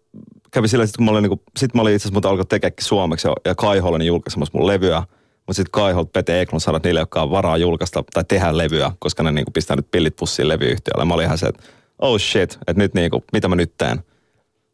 kävi 0.57 0.69
sillä, 0.69 0.85
että 0.85 0.97
kun 0.97 1.05
mä 1.05 1.11
olin, 1.11 1.23
niinku, 1.23 1.43
sit 1.57 1.75
mä 1.75 1.83
olin 1.83 1.95
itse 1.95 2.09
asiassa 2.09 2.29
alkanut 2.29 2.49
tekeäkin 2.49 2.85
suomeksi 2.85 3.29
ja, 3.29 3.35
ja 3.45 3.55
Kaiho 3.55 3.89
oli 3.89 3.99
niin 3.99 4.07
julkaisemassa 4.07 4.59
mun 4.59 4.67
levyä. 4.67 5.03
Mutta 5.37 5.53
sitten 5.53 5.71
Kaiholta 5.71 6.11
Pete 6.13 6.41
Eklund 6.41 6.61
sanoi, 6.61 6.77
että 6.77 6.89
niille, 6.89 7.01
jotka 7.01 7.23
on 7.23 7.31
varaa 7.31 7.57
julkaista 7.57 8.05
tai 8.15 8.25
tehdä 8.29 8.57
levyä, 8.57 8.93
koska 8.99 9.23
ne 9.23 9.33
niinku 9.33 9.51
pistää 9.51 9.77
nyt 9.77 9.91
pillit 9.91 10.17
pussiin 10.17 10.49
levyyhtiölle. 10.49 11.05
Mä 11.05 11.15
olin 11.15 11.25
ihan 11.25 11.39
se, 11.39 11.47
että 11.47 11.63
oh 11.99 12.21
shit, 12.21 12.53
että 12.53 12.83
nyt 12.83 12.95
niinku, 12.95 13.25
mitä 13.33 13.49
mä 13.49 13.57
nyt 13.57 13.73
teen. 13.79 14.03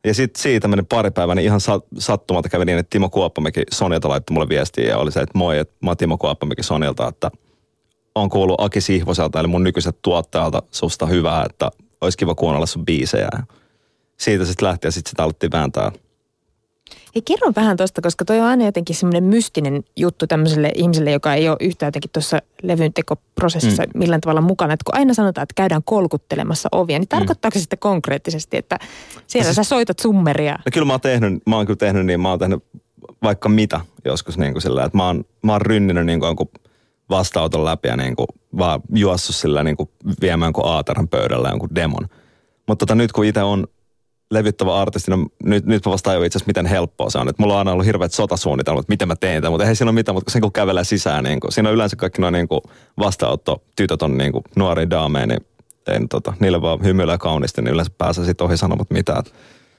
Ja 0.05 0.15
sitten 0.15 0.43
siitä 0.43 0.69
meni 0.69 0.83
pari 0.83 1.11
päivää, 1.11 1.35
niin 1.35 1.45
ihan 1.45 1.61
sa- 1.61 1.81
sattumalta 1.99 2.49
kävi 2.49 2.65
niin, 2.65 2.79
että 2.79 2.91
Timo 2.91 3.09
Kuoppamäki 3.09 3.63
Sonilta 3.73 4.09
laittoi 4.09 4.35
mulle 4.35 4.49
viestiä 4.49 4.89
ja 4.89 4.99
oli 4.99 5.13
se, 5.13 5.21
että 5.21 5.39
moi, 5.39 5.59
että 5.59 5.75
mä 5.83 5.91
oon 5.91 5.97
Timo 5.97 6.19
Kuoppamäki 6.19 6.63
Sonilta, 6.63 7.09
että 7.09 7.31
on 8.15 8.29
kuullut 8.29 8.61
Aki 8.61 8.81
Sihvoselta, 8.81 9.41
eli 9.41 9.49
mun 9.49 9.65
nykyiseltä 9.65 9.99
tuottajalta 10.03 10.63
susta 10.71 11.07
hyvää, 11.07 11.47
että 11.51 11.71
olisi 12.01 12.19
kiva 12.19 12.35
kuunnella 12.35 12.67
sun 12.67 12.85
biisejä. 12.85 13.29
Ja 14.23 14.25
siitä 14.25 14.45
sitten 14.45 14.69
lähti 14.69 14.87
ja 14.87 14.91
sitten 14.91 15.11
sitä 15.11 15.23
alettiin 15.23 15.53
vääntää. 15.53 15.93
Hei, 17.15 17.23
kerro 17.23 17.53
vähän 17.57 17.77
tuosta, 17.77 18.03
koska 18.03 18.25
toi 18.25 18.41
on 18.41 18.47
aina 18.47 18.65
jotenkin 18.65 18.97
semmoinen 18.97 19.25
mystinen 19.25 19.85
juttu 19.97 20.27
tämmöiselle 20.27 20.73
ihmiselle, 20.75 21.11
joka 21.11 21.35
ei 21.35 21.49
ole 21.49 21.57
yhtään 21.61 21.89
jotenkin 21.89 22.11
tuossa 22.11 22.39
levyntekoprosessissa 22.63 23.83
mm. 23.83 23.99
millään 23.99 24.21
tavalla 24.21 24.41
mukana. 24.41 24.73
Että 24.73 24.85
kun 24.85 24.99
aina 24.99 25.15
sanotaan, 25.15 25.43
että 25.43 25.55
käydään 25.55 25.83
kolkuttelemassa 25.85 26.69
ovia, 26.73 26.99
niin 26.99 27.09
tarkoittaako 27.09 27.55
se 27.55 27.61
sitten 27.61 27.79
konkreettisesti, 27.79 28.57
että 28.57 28.79
siellä 29.27 29.45
siis- 29.45 29.57
sä 29.57 29.65
soitat 29.65 29.99
summeria? 29.99 30.53
No 30.53 30.71
kyllä 30.73 30.87
mä 30.87 30.93
oon 30.93 31.01
tehnyt, 31.01 31.43
mä 31.47 31.57
oon 31.57 31.67
kyllä 31.67 31.77
tehnyt 31.77 32.07
niin, 32.07 32.21
mä 32.21 32.31
oon 32.31 32.39
tehnyt 32.39 32.65
vaikka 33.23 33.49
mitä 33.49 33.81
joskus 34.05 34.39
niin 34.39 34.53
kuin 34.53 34.63
sillä, 34.63 34.85
että 34.85 34.97
mä 34.97 35.07
oon, 35.07 35.25
mä 35.43 35.53
oon 35.53 35.61
rynninyt 35.61 36.07
niin 36.07 36.21
kuin 36.21 36.29
jonkun 36.29 36.49
vasta-auton 37.11 37.65
läpi 37.65 37.89
ja 37.89 37.97
niin 37.97 38.17
kuin 38.17 38.27
vaan 38.59 38.81
juossut 38.95 39.37
sillä 39.37 39.65
niin 39.65 39.77
kuin 39.77 39.91
viemään 40.21 40.47
jonkun 40.47 40.67
aateran 40.67 41.09
pöydällä 41.09 41.49
jonkun 41.49 41.75
demon. 41.75 42.09
Mutta 42.69 42.87
tota, 42.87 42.95
nyt 42.95 43.13
kun 43.13 43.25
itse 43.25 43.43
on 43.43 43.67
levyttävä 44.33 44.81
artisti, 44.81 45.11
no 45.11 45.27
nyt, 45.45 45.67
nyt 45.67 45.87
mä 45.87 45.93
vasta 45.93 46.11
tajuin 46.11 46.27
itse 46.27 46.37
asiassa, 46.37 46.49
miten 46.49 46.67
helppoa 46.67 47.11
se 47.11 47.19
on. 47.19 47.29
Et 47.29 47.39
mulla 47.39 47.53
on 47.53 47.59
aina 47.59 47.73
ollut 47.73 47.87
hirveät 47.87 48.13
sotasuunnitelmat, 48.13 48.89
miten 48.89 49.09
mä 49.09 49.17
teen 49.17 49.43
tätä, 49.43 49.51
mutta 49.51 49.65
eihän 49.65 49.77
siinä 49.77 49.91
ole 49.91 49.95
mitään, 49.95 50.15
mutta 50.15 50.25
kun 50.25 50.33
sen 50.33 50.43
kun 50.43 50.53
kävelee 50.53 50.85
sisään, 50.85 51.25
niin 51.25 51.41
kuin, 51.41 51.53
siinä 51.53 51.69
on 51.69 51.75
yleensä 51.75 51.97
kaikki 51.97 52.21
nuo 52.21 52.31
niin 52.31 52.49
kuin 52.49 52.61
vastaanotto, 52.99 53.63
tytöt 53.77 54.03
on 54.03 54.19
niin 54.19 54.33
kuin 54.33 54.45
nuoria 54.57 54.91
daameja, 54.91 55.27
niin 55.27 55.41
nyt 55.89 56.09
tota, 56.09 56.33
niille 56.41 56.63
vaan 56.63 56.85
hymyilee 56.85 57.19
kauniisti, 57.19 57.63
niin 57.63 57.75
yleensä 57.75 57.93
pääsee 57.99 58.25
sitten 58.25 58.45
ohi 58.45 58.57
sanomat 58.57 58.91
mitään. 58.91 59.23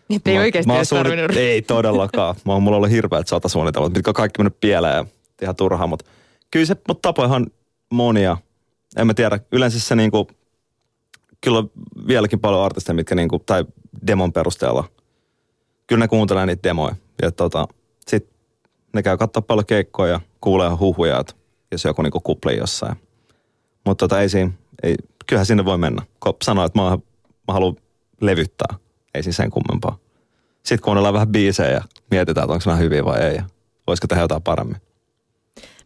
Niin, 0.07 0.17
että 0.17 0.29
ei 0.29 0.37
Mä- 0.37 0.41
oikeasti 0.41 0.67
mä 0.67 0.75
edes 0.75 0.89
tarvinnut. 0.89 1.37
Ei 1.37 1.61
todellakaan. 1.61 2.35
Mä 2.45 2.53
oon, 2.53 2.63
mulla 2.63 2.75
on 2.75 2.79
ollut 2.79 2.91
hirveät 2.91 3.27
sotasuunnitelmat, 3.27 3.93
mitkä 3.93 4.09
on 4.09 4.15
kaikki 4.15 4.39
mennyt 4.39 4.59
pieleen 4.59 4.95
ja 4.95 5.05
ihan 5.41 5.55
turhaa, 5.55 5.87
mutta 5.87 6.05
kyllä 6.51 6.65
se, 6.65 6.75
mutta 6.87 7.07
tapoja 7.07 7.29
on 7.29 7.47
monia. 7.91 8.37
En 8.97 9.07
mä 9.07 9.13
tiedä, 9.13 9.39
yleensä 9.51 9.79
se 9.79 9.95
niinku, 9.95 10.27
kyllä 11.41 11.57
on 11.57 11.71
vieläkin 12.07 12.39
paljon 12.39 12.63
artisteja, 12.63 12.93
mitkä 12.93 13.15
niinku, 13.15 13.39
tai 13.39 13.65
demon 14.07 14.33
perusteella, 14.33 14.83
kyllä 15.87 16.03
ne 16.03 16.07
kuuntelee 16.07 16.45
niitä 16.45 16.69
demoja. 16.69 16.95
Ja 17.21 17.31
tota, 17.31 17.67
sit 18.07 18.29
ne 18.93 19.03
käy 19.03 19.17
katsoa 19.17 19.41
paljon 19.41 19.65
keikkoja 19.65 20.11
ja 20.11 20.19
kuulee 20.41 20.69
huhuja, 20.69 21.19
että 21.19 21.33
jos 21.71 21.83
joku 21.85 22.01
niinku 22.01 22.19
kuplii 22.19 22.57
jossain. 22.57 22.95
Mutta 23.85 24.03
tota, 24.03 24.21
ei 24.21 24.29
siinä, 24.29 24.51
ei, 24.83 24.95
kyllähän 25.25 25.45
sinne 25.45 25.65
voi 25.65 25.77
mennä. 25.77 26.01
Kun 26.19 26.33
sanoo, 26.43 26.65
että 26.65 26.81
mä, 26.81 26.89
mä 27.47 27.53
haluan 27.53 27.75
levyttää, 28.21 28.77
ei 29.13 29.23
siinä 29.23 29.33
sen 29.33 29.49
kummempaa. 29.49 29.97
Sitten 30.63 30.83
kuunnellaan 30.83 31.13
vähän 31.13 31.27
biisejä 31.27 31.71
ja 31.71 31.81
mietitään, 32.11 32.45
että 32.45 32.53
onko 32.53 32.63
nämä 32.65 32.77
hyviä 32.77 33.05
vai 33.05 33.19
ei. 33.19 33.35
Ja 33.35 33.43
voisiko 33.87 34.07
tehdä 34.07 34.23
jotain 34.23 34.41
paremmin. 34.41 34.77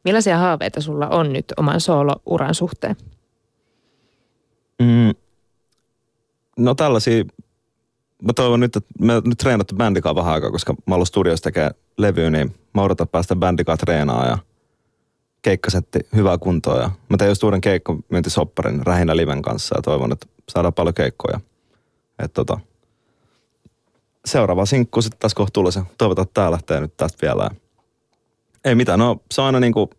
Millaisia 0.04 0.38
haaveita 0.38 0.82
sulla 0.82 1.08
on 1.08 1.34
nyt 1.34 1.54
oman 1.58 1.82
soolouran 1.82 2.56
suhteen? 2.56 2.96
Mm. 4.80 5.14
No 6.58 6.76
tällaisia, 6.76 7.24
mä 8.24 8.34
toivon 8.34 8.60
nyt, 8.60 8.76
että 8.76 8.90
me 9.02 9.14
nyt 9.26 9.38
treenattu 9.38 9.76
bändikaa 9.76 10.16
vähän 10.16 10.34
aikaa, 10.34 10.52
koska 10.52 10.76
mä 10.86 10.96
ollut 10.96 11.08
studiossa 11.08 11.44
tekee 11.44 11.72
levyä, 11.98 12.30
niin 12.30 12.56
mä 12.74 12.82
odotan 12.82 13.08
päästä 13.08 13.36
bändikaa 13.36 13.78
treenaa 13.78 14.28
ja 14.28 14.38
keikkasetti 15.42 16.00
hyvää 16.16 16.38
kuntoa. 16.38 16.82
Ja 16.82 16.92
mä 17.10 17.18
tein 17.18 17.30
just 17.30 17.44
uuden 17.44 17.62
keikkomyyntisopparin 17.62 18.86
Rähinä 18.86 19.18
Liven 19.18 19.42
kanssa 19.42 19.78
ja 19.78 19.82
toivon, 19.82 20.12
että 20.12 20.28
saadaan 20.50 20.74
paljon 20.74 20.94
keikkoja. 20.94 21.40
Että 22.20 22.34
tota, 22.34 22.60
seuraava 24.26 24.66
sinkku 24.66 25.02
sitten 25.02 25.30
kohta 25.36 25.54
tulee 25.54 25.72
se. 25.72 25.82
Toivotaan, 25.98 26.24
että 26.24 26.42
tää 26.42 26.52
lähtee 26.52 26.80
nyt 26.80 26.98
tästä 26.98 27.22
vielä. 27.22 27.50
Ei 28.66 28.76
mitään, 28.76 29.00
no 29.00 29.22
se 29.32 29.42
on 29.42 29.46
aina 29.46 29.60
niinku, 29.60 29.90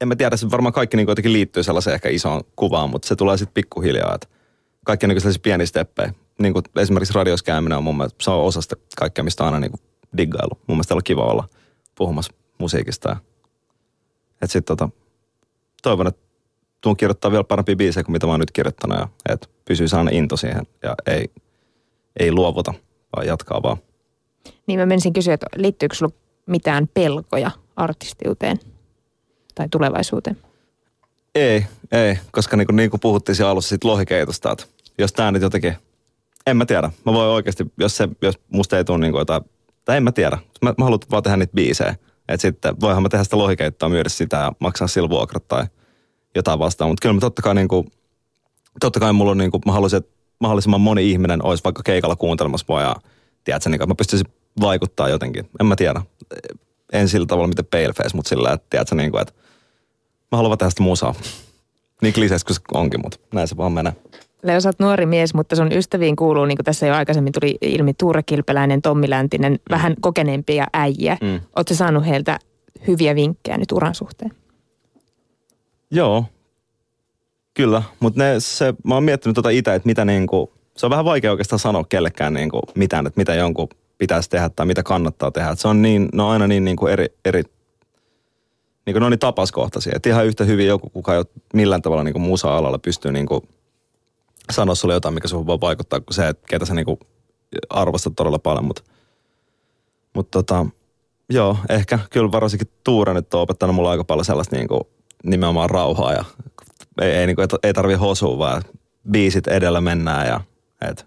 en 0.00 0.08
mä 0.08 0.16
tiedä, 0.16 0.36
se 0.36 0.50
varmaan 0.50 0.72
kaikki 0.72 0.96
niinku 0.96 1.10
jotenkin 1.10 1.32
liittyy 1.32 1.62
sellaiseen 1.62 1.94
ehkä 1.94 2.08
isoon 2.08 2.40
kuvaan, 2.56 2.90
mutta 2.90 3.08
se 3.08 3.16
tulee 3.16 3.36
sitten 3.36 3.54
pikkuhiljaa, 3.54 4.14
että 4.14 4.26
kaikki 4.84 5.06
on 5.06 5.08
niinku 5.08 5.20
sellaisia 5.20 5.42
pieniä 5.42 5.66
steppejä. 5.66 6.12
Niin 6.38 6.52
kuin 6.52 6.64
esimerkiksi 6.76 7.14
radios 7.14 7.42
käyminen 7.42 7.78
on 7.78 7.84
mun 7.84 7.96
mielestä, 7.96 8.24
se 8.24 8.30
on 8.30 8.44
osa 8.44 8.62
sitä 8.62 8.76
kaikkea, 8.96 9.24
mistä 9.24 9.42
on 9.42 9.46
aina 9.46 9.60
niinku 9.60 9.78
diggailu. 10.16 10.60
Mun 10.66 10.76
mielestä 10.76 10.94
on 10.94 11.00
kiva 11.04 11.22
olla 11.22 11.48
puhumassa 11.94 12.32
musiikista. 12.58 13.08
Ja, 13.08 13.16
et 14.42 14.50
sit 14.50 14.64
tota, 14.64 14.88
toivon, 15.82 16.06
että 16.06 16.22
tuun 16.80 16.96
kirjoittaa 16.96 17.30
vielä 17.30 17.44
parempia 17.44 17.76
biisejä 17.76 18.04
kuin 18.04 18.12
mitä 18.12 18.26
mä 18.26 18.32
oon 18.32 18.40
nyt 18.40 18.50
kirjoittanut 18.50 18.98
ja 18.98 19.08
että 19.28 19.48
pysyy 19.64 19.86
aina 19.96 20.10
into 20.10 20.36
siihen 20.36 20.66
ja 20.82 20.94
ei, 21.06 21.30
ei 22.20 22.32
luovuta, 22.32 22.74
vaan 23.16 23.26
jatkaa 23.26 23.62
vaan. 23.62 23.76
Niin 24.66 24.78
mä 24.80 24.86
menisin 24.86 25.12
kysyä, 25.12 25.34
että 25.34 25.46
liittyykö 25.56 25.94
sulla 25.94 26.12
mitään 26.46 26.88
pelkoja 26.94 27.50
artistiuteen 27.76 28.58
tai 29.54 29.68
tulevaisuuteen? 29.70 30.38
Ei, 31.34 31.66
ei, 31.92 32.18
koska 32.30 32.56
niin 32.56 32.66
kuin, 32.66 32.76
niin 32.76 32.90
kuin 32.90 33.00
puhuttiin 33.00 33.46
alussa 33.46 33.68
siitä 33.68 33.88
lohikeitosta, 33.88 34.52
että 34.52 34.64
jos 34.98 35.12
tämä 35.12 35.32
nyt 35.32 35.42
jotenkin, 35.42 35.76
en 36.46 36.56
mä 36.56 36.66
tiedä. 36.66 36.90
Mä 37.06 37.12
voin 37.12 37.28
oikeasti, 37.28 37.64
jos, 37.78 37.96
se, 37.96 38.08
jos 38.22 38.38
musta 38.48 38.78
ei 38.78 38.84
tule 38.84 38.98
niin 38.98 39.12
kuin 39.12 39.20
jotain, 39.20 39.42
tai 39.84 39.96
en 39.96 40.02
mä 40.02 40.12
tiedä. 40.12 40.38
Mä, 40.62 40.74
mä 40.78 40.84
haluan 40.84 41.00
vaan 41.10 41.22
tehdä 41.22 41.36
niitä 41.36 41.54
biisejä. 41.54 41.96
Että 42.28 42.42
sitten 42.42 42.80
voihan 42.80 43.02
mä 43.02 43.08
tehdä 43.08 43.24
sitä 43.24 43.38
lohikeittoa, 43.38 43.88
myydä 43.88 44.08
sitä 44.08 44.36
ja 44.36 44.52
maksaa 44.58 44.88
sillä 44.88 45.08
vuokrat 45.08 45.48
tai 45.48 45.64
jotain 46.34 46.58
vastaan. 46.58 46.90
Mutta 46.90 47.02
kyllä 47.02 47.12
mä 47.12 47.20
totta 47.20 47.42
kai 47.42 47.54
niin 47.54 47.68
kuin, 47.68 47.86
totta 48.80 49.00
kai 49.00 49.12
mulla 49.12 49.30
on 49.30 49.38
niin 49.38 49.50
kuin, 49.50 49.62
mä 49.66 49.72
haluaisin, 49.72 49.96
että 49.96 50.10
mahdollisimman 50.40 50.80
moni 50.80 51.10
ihminen 51.10 51.44
olisi 51.44 51.64
vaikka 51.64 51.82
keikalla 51.82 52.16
kuuntelemassa 52.16 52.66
mua 52.68 52.82
ja 52.82 52.96
tiedätkö, 53.44 53.70
niin 53.70 53.78
kuin, 53.78 53.88
mä 53.88 53.94
pystyisin 53.94 54.26
vaikuttaa 54.60 55.08
jotenkin. 55.08 55.48
En 55.60 55.66
mä 55.66 55.76
tiedä. 55.76 56.02
En 56.92 57.08
sillä 57.08 57.26
tavalla, 57.26 57.48
miten 57.48 57.66
Paleface, 57.66 58.16
mutta 58.16 58.28
sillä, 58.28 58.52
että 58.52 58.66
tiedätkö, 58.70 58.94
niin 58.94 59.10
kuin, 59.10 59.22
että 59.22 59.34
mä 60.32 60.36
haluan 60.36 60.58
tehdä 60.58 60.70
sitä 60.70 60.82
musaa. 60.82 61.14
Niin 62.02 62.14
kliseis 62.14 62.44
kuin 62.44 62.56
onkin, 62.74 63.00
mutta 63.02 63.18
näin 63.34 63.48
se 63.48 63.56
vaan 63.56 63.72
menee. 63.72 63.92
Leo, 64.44 64.60
sä 64.60 64.68
oot 64.68 64.78
nuori 64.78 65.06
mies, 65.06 65.34
mutta 65.34 65.56
sun 65.56 65.72
ystäviin 65.72 66.16
kuuluu, 66.16 66.44
niin 66.44 66.56
kuin 66.56 66.64
tässä 66.64 66.86
jo 66.86 66.94
aikaisemmin 66.94 67.32
tuli 67.32 67.58
ilmi, 67.60 67.94
Tuure 67.94 68.22
Kilpeläinen, 68.22 68.82
Tommi 68.82 69.10
Läntinen, 69.10 69.52
mm. 69.52 69.58
vähän 69.70 69.94
kokeneempia 70.00 70.66
äijä. 70.72 71.16
Mm. 71.22 71.40
Oletko 71.56 71.74
saanut 71.74 72.06
heiltä 72.06 72.38
hyviä 72.86 73.14
vinkkejä 73.14 73.58
nyt 73.58 73.72
uran 73.72 73.94
suhteen? 73.94 74.30
Joo, 75.90 76.24
kyllä. 77.54 77.82
Mutta 78.00 78.20
se, 78.38 78.74
mä 78.84 78.94
oon 78.94 79.04
miettinyt 79.04 79.34
tota 79.34 79.50
itse, 79.50 79.74
että 79.74 79.86
mitä 79.86 80.04
niinku, 80.04 80.52
se 80.76 80.86
on 80.86 80.90
vähän 80.90 81.04
vaikea 81.04 81.30
oikeastaan 81.30 81.60
sanoa 81.60 81.84
kellekään 81.88 82.34
niinku 82.34 82.60
mitään, 82.74 83.06
että 83.06 83.20
mitä 83.20 83.34
jonkun 83.34 83.68
pitäisi 83.98 84.30
tehdä 84.30 84.50
tai 84.56 84.66
mitä 84.66 84.82
kannattaa 84.82 85.30
tehdä. 85.30 85.50
Et 85.50 85.58
se 85.58 85.68
on 85.68 85.82
niin, 85.82 86.08
no 86.12 86.28
aina 86.28 86.46
niin 86.46 86.64
niinku 86.64 86.86
eri, 86.86 87.06
eri 87.24 87.42
niin 88.86 88.94
kuin 88.94 89.00
ne 89.00 89.06
on 89.06 89.12
niin 89.12 89.18
tapaskohtaisia. 89.18 89.92
Että 89.96 90.08
ihan 90.08 90.26
yhtä 90.26 90.44
hyvin 90.44 90.66
joku, 90.66 90.90
kuka 90.90 91.12
ei 91.12 91.18
ole 91.18 91.26
millään 91.54 91.82
tavalla 91.82 92.04
niin 92.04 92.20
musa-alalla 92.20 92.78
pystyy 92.78 93.12
niin 93.12 93.26
kuin 93.26 93.40
sanoa 94.52 94.74
sulle 94.74 94.94
jotain, 94.94 95.14
mikä 95.14 95.28
sun 95.28 95.46
voi 95.46 95.60
vaikuttaa, 95.60 96.00
kuin 96.00 96.14
se, 96.14 96.28
että 96.28 96.46
ketä 96.48 96.66
sä 96.66 96.74
niin 96.74 96.86
kuin 96.86 96.98
arvostat 97.70 98.12
todella 98.16 98.38
paljon. 98.38 98.64
Mutta 98.64 98.82
mut 100.14 100.30
tota, 100.30 100.66
joo, 101.30 101.56
ehkä 101.68 101.98
kyllä 102.10 102.32
varsinkin 102.32 102.68
Tuure 102.84 103.14
nyt 103.14 103.34
on 103.34 103.40
opettanut 103.40 103.76
mulle 103.76 103.90
aika 103.90 104.04
paljon 104.04 104.24
sellaista 104.24 104.56
niin 104.56 104.68
kuin 104.68 104.80
nimenomaan 105.24 105.70
rauhaa 105.70 106.12
ja 106.12 106.24
ei, 107.00 107.10
ei, 107.10 107.26
niin 107.26 107.36
kuin, 107.36 107.48
ei 107.62 107.72
tarvi 107.72 107.94
hosua, 107.94 108.38
vaan 108.38 108.62
biisit 109.10 109.46
edellä 109.46 109.80
mennään 109.80 110.26
ja 110.26 110.40
et, 110.88 111.06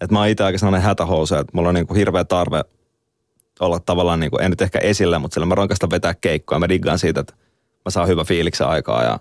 et 0.00 0.10
mä 0.10 0.18
oon 0.18 0.28
itse 0.28 0.44
aika 0.44 0.58
sellainen 0.58 0.82
hätähousu, 0.82 1.34
että 1.34 1.50
mulla 1.54 1.68
on 1.68 1.74
niin 1.74 1.86
kuin 1.86 1.98
hirveä 1.98 2.24
tarve 2.24 2.64
olla 3.60 3.80
tavallaan, 3.80 4.20
niin 4.20 4.30
kuin, 4.30 4.42
en 4.42 4.50
nyt 4.50 4.62
ehkä 4.62 4.78
esillä, 4.78 5.18
mutta 5.18 5.34
sillä 5.34 5.46
mä 5.46 5.54
rankasta 5.54 5.90
vetää 5.90 6.14
keikkoa. 6.14 6.58
Mä 6.58 6.68
diggaan 6.68 6.98
siitä, 6.98 7.20
että 7.20 7.34
mä 7.84 7.90
saan 7.90 8.08
hyvä 8.08 8.24
fiiliksen 8.24 8.66
aikaa 8.66 9.02
ja 9.02 9.18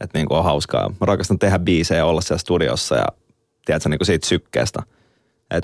että 0.00 0.18
niin 0.18 0.28
kuin 0.28 0.38
on 0.38 0.44
hauskaa. 0.44 0.88
Mä 0.88 1.06
rakastan 1.06 1.38
tehdä 1.38 1.58
biisejä 1.58 2.04
olla 2.04 2.20
siellä 2.20 2.38
studiossa 2.38 2.96
ja 2.96 3.06
tiedätkö, 3.64 3.88
niin 3.88 3.98
kuin 3.98 4.06
siitä 4.06 4.26
sykkeestä. 4.26 4.82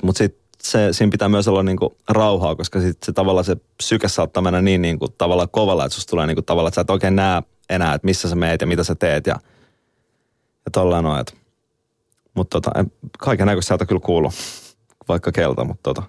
Mutta 0.03 0.17
sitten 0.17 0.45
se, 0.61 0.93
siinä 0.93 1.11
pitää 1.11 1.29
myös 1.29 1.47
olla 1.47 1.63
niin 1.63 1.77
kuin 1.77 1.95
rauhaa, 2.09 2.55
koska 2.55 2.81
sit 2.81 3.03
se 3.03 3.13
tavallaan 3.13 3.45
se 3.45 3.57
syke 3.81 4.07
saattaa 4.07 4.43
mennä 4.43 4.61
niin, 4.61 4.81
niin 4.81 4.99
kuin 4.99 5.13
tavallaan 5.17 5.49
kovalla, 5.51 5.85
että 5.85 5.95
susta 5.95 6.09
tulee 6.09 6.27
niin 6.27 6.35
kuin 6.35 6.45
tavallaan, 6.45 6.69
että 6.69 6.75
sä 6.75 6.81
et 6.81 6.89
oikein 6.89 7.15
näe 7.15 7.41
enää, 7.69 7.93
että 7.93 8.05
missä 8.05 8.29
sä 8.29 8.35
meet 8.35 8.61
ja 8.61 8.67
mitä 8.67 8.83
sä 8.83 8.95
teet 8.95 9.27
ja, 9.27 9.35
ja 10.65 10.71
tollaan 10.71 11.03
noin. 11.03 11.25
Mutta 12.33 12.61
tota, 12.61 12.85
kaiken 13.19 13.47
näköistä 13.47 13.67
sieltä 13.67 13.85
kyllä 13.85 14.01
kuuluu, 14.01 14.31
vaikka 15.07 15.31
kelta, 15.31 15.63
mutta 15.63 15.83
tota. 15.83 16.03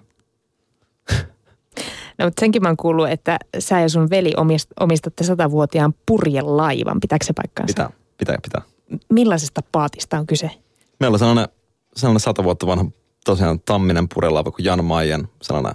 No, 2.19 2.25
mutta 2.25 2.39
senkin 2.39 2.61
mä 2.61 2.67
oon 2.67 2.77
kuullut, 2.77 3.09
että 3.09 3.39
sä 3.59 3.79
ja 3.79 3.89
sun 3.89 4.09
veli 4.09 4.33
omistatte 4.79 5.23
satavuotiaan 5.23 5.93
purjelaivan. 6.05 6.99
Pitääkö 6.99 7.25
se 7.25 7.33
paikkaansa? 7.33 7.73
Pitää, 7.73 7.89
pitää, 8.17 8.37
pitää. 8.43 8.61
Millaisesta 9.09 9.61
paatista 9.71 10.19
on 10.19 10.27
kyse? 10.27 10.51
Meillä 10.99 11.15
on 11.15 11.19
sellainen, 11.19 11.47
sellainen 11.95 12.19
sata 12.19 12.43
vuotta 12.43 12.67
vanha 12.67 12.85
tosiaan 13.25 13.59
tamminen 13.59 14.07
purjelaiva 14.13 14.51
kuin 14.51 14.65
Jan 14.65 14.85
Maijen, 14.85 15.27
sellainen 15.41 15.73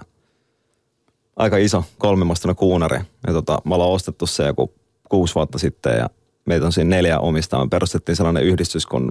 aika 1.35 1.57
iso 1.57 1.83
kolmimastoinen 1.97 2.55
kuunari. 2.55 2.99
Ja 3.27 3.33
tota, 3.33 3.61
me 3.65 3.75
ollaan 3.75 3.91
ostettu 3.91 4.27
se 4.27 4.47
joku 4.47 4.73
kuusi 5.09 5.35
vuotta 5.35 5.59
sitten 5.59 5.97
ja 5.97 6.09
meitä 6.45 6.65
on 6.65 6.71
siinä 6.71 6.95
neljä 6.95 7.19
omistaa. 7.19 7.63
Me 7.65 7.69
perustettiin 7.69 8.15
sellainen 8.15 8.43
yhdistys 8.43 8.85
kuin 8.85 9.09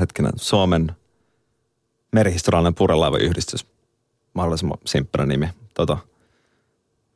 hetkinen, 0.00 0.32
Suomen 0.36 0.92
merihistoriallinen 2.12 2.74
purjelaiva-yhdistys. 2.74 3.66
Mahdollisimman 4.34 4.78
simppelä 4.84 5.26
nimi. 5.26 5.48
Tota, 5.74 5.98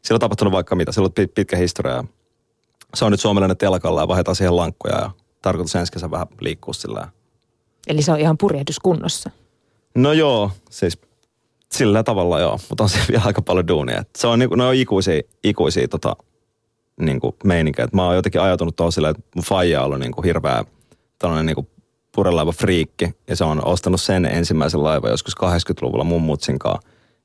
Siellä 0.01 0.15
on 0.15 0.19
tapahtunut 0.19 0.51
vaikka 0.51 0.75
mitä, 0.75 0.91
siellä 0.91 1.05
on 1.05 1.13
pitkä 1.35 1.57
historia. 1.57 2.03
Se 2.95 3.05
on 3.05 3.11
nyt 3.11 3.19
suomalainen 3.19 3.57
telakalla 3.57 4.01
ja 4.01 4.07
vaihdetaan 4.07 4.35
siihen 4.35 4.55
lankkuja 4.55 4.95
ja 4.95 5.11
tarkoitus 5.41 5.75
ensi 5.75 5.91
kesän 5.91 6.11
vähän 6.11 6.27
liikkua 6.41 6.73
sillä. 6.73 7.07
Eli 7.87 8.01
se 8.01 8.11
on 8.11 8.19
ihan 8.19 8.37
purjehduskunnossa? 8.37 9.31
No 9.95 10.13
joo, 10.13 10.51
siis 10.69 10.97
sillä 11.71 12.03
tavalla 12.03 12.39
joo, 12.39 12.59
mutta 12.69 12.83
on 12.83 12.89
se 12.89 12.99
vielä 13.09 13.23
aika 13.25 13.41
paljon 13.41 13.67
duunia. 13.67 14.03
Se 14.17 14.27
on, 14.27 14.39
niinku, 14.39 14.55
ne 14.55 14.63
on 14.63 14.75
ikuisia, 14.75 15.21
ikuisia 15.43 15.87
tota, 15.87 16.15
niinku 16.99 17.35
meininkiä. 17.43 17.87
mä 17.93 18.05
oon 18.05 18.15
jotenkin 18.15 18.41
ajatunut 18.41 18.75
tuohon 18.75 18.91
silleen, 18.91 19.11
että 19.11 19.23
mun 19.35 19.45
faija 19.45 19.79
on 19.79 19.85
ollut 19.85 19.99
niinku 19.99 20.21
hirveä 20.21 20.65
tällainen 21.19 21.45
niinku 21.45 21.67
purelaiva 22.15 22.51
friikki. 22.51 23.15
Ja 23.27 23.35
se 23.35 23.43
on 23.43 23.65
ostanut 23.65 24.01
sen 24.01 24.25
ensimmäisen 24.25 24.83
laivan 24.83 25.11
joskus 25.11 25.35
80-luvulla 25.37 26.03
mun 26.03 26.21
mutsinkaan 26.21 26.79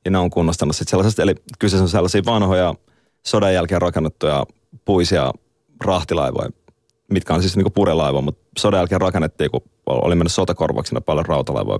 ja 0.05 0.11
ne 0.11 0.19
on 0.19 0.31
kunnostanut 0.31 0.77
sitten 0.77 0.91
sellaisesta, 0.91 1.23
eli 1.23 1.35
kyseessä 1.59 1.83
on 1.83 1.89
sellaisia 1.89 2.23
vanhoja 2.27 2.75
sodan 3.27 3.55
jälkeen 3.55 3.83
rakennettuja 3.83 4.47
puisia 4.85 5.33
rahtilaivoja, 5.85 6.51
mitkä 7.11 7.35
on 7.35 7.43
siis 7.43 7.57
niinku 7.57 7.71
purelaiva, 7.71 8.21
mutta 8.21 8.47
sodan 8.59 8.79
jälkeen 8.79 9.01
rakennettiin, 9.01 9.51
kun 9.51 9.61
oli 9.87 10.15
mennyt 10.15 10.33
sotakorvauksena 10.33 11.01
paljon 11.01 11.27
rautalaivoja. 11.27 11.79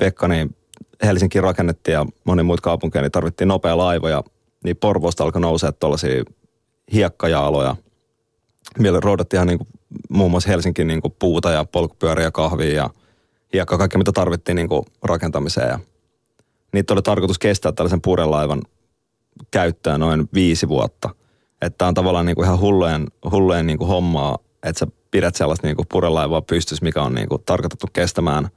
Vekka, 0.00 0.28
niin 0.28 0.56
Helsinkiin 1.02 1.44
rakennettiin 1.44 1.92
ja 1.92 2.06
moni 2.24 2.42
muut 2.42 2.60
kaupunkeja, 2.60 3.02
niin 3.02 3.12
tarvittiin 3.12 3.48
nopea 3.48 3.76
laivoja, 3.76 4.22
niin 4.64 4.76
Porvoosta 4.76 5.24
alkoi 5.24 5.40
nousea 5.40 5.72
tuollaisia 5.72 6.24
hiekkajaaloja, 6.92 7.76
millä 8.78 9.00
roudattiin 9.00 9.38
ihan 9.38 9.46
niinku, 9.46 9.66
muun 10.08 10.30
muassa 10.30 10.48
Helsinkin 10.48 10.86
niinku 10.86 11.10
puuta 11.18 11.50
ja 11.50 11.64
polkupyöriä 11.64 12.24
ja 12.24 12.30
kahvia 12.30 12.74
ja 12.74 12.90
hiekka, 13.52 13.78
kaikki 13.78 13.98
mitä 13.98 14.12
tarvittiin 14.12 14.56
niinku 14.56 14.86
rakentamiseen 15.02 15.68
ja 15.68 15.78
niitä 16.72 16.92
oli 16.92 17.02
tarkoitus 17.02 17.38
kestää 17.38 17.72
tällaisen 17.72 18.00
purelaivan 18.00 18.62
käyttöä 19.50 19.98
noin 19.98 20.28
viisi 20.34 20.68
vuotta. 20.68 21.10
Että 21.62 21.86
on 21.86 21.94
tavallaan 21.94 22.26
niin 22.26 22.36
kuin 22.36 22.46
ihan 22.46 22.60
hullujen, 22.60 23.06
hullujen 23.30 23.66
niin 23.66 23.78
kuin 23.78 23.88
hommaa, 23.88 24.38
että 24.62 24.78
sä 24.78 24.86
pidät 25.10 25.34
sellaista 25.34 25.66
niin 25.66 25.76
kuin 25.76 25.86
purelaivaa 25.92 26.42
pystyssä, 26.42 26.84
mikä 26.84 27.02
on 27.02 27.14
niin 27.14 27.28
kuin 27.28 27.42
tarkoitettu 27.46 27.86
kestämään 27.92 28.48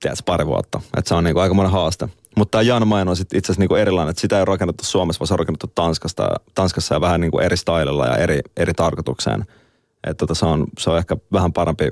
tiedätkö, 0.00 0.22
pari 0.26 0.46
vuotta. 0.46 0.80
Että 0.96 1.08
se 1.08 1.14
on 1.14 1.24
niin 1.24 1.34
kuin 1.34 1.42
aikamoinen 1.42 1.72
haaste. 1.72 2.08
Mutta 2.36 2.50
tämä 2.50 2.62
Jan 2.62 2.88
Main 2.88 3.08
on 3.08 3.16
itse 3.20 3.38
asiassa 3.38 3.60
niin 3.60 3.68
kuin 3.68 3.80
erilainen, 3.80 4.10
että 4.10 4.20
sitä 4.20 4.36
ei 4.36 4.40
ole 4.40 4.44
rakennettu 4.44 4.84
Suomessa, 4.84 5.20
vaan 5.20 5.26
se 5.26 5.34
on 5.34 5.38
rakennettu 5.38 5.72
Tanskasta, 5.74 6.28
Tanskassa 6.54 6.94
ja 6.94 7.00
vähän 7.00 7.20
niin 7.20 7.30
kuin 7.30 7.44
eri 7.44 7.56
stylella 7.56 8.06
ja 8.06 8.16
eri, 8.16 8.40
eri 8.56 8.74
tarkoitukseen. 8.74 9.40
Että 10.04 10.14
tota, 10.14 10.34
se, 10.34 10.46
on, 10.46 10.66
se 10.78 10.90
on 10.90 10.98
ehkä 10.98 11.16
vähän 11.32 11.52
parempi, 11.52 11.90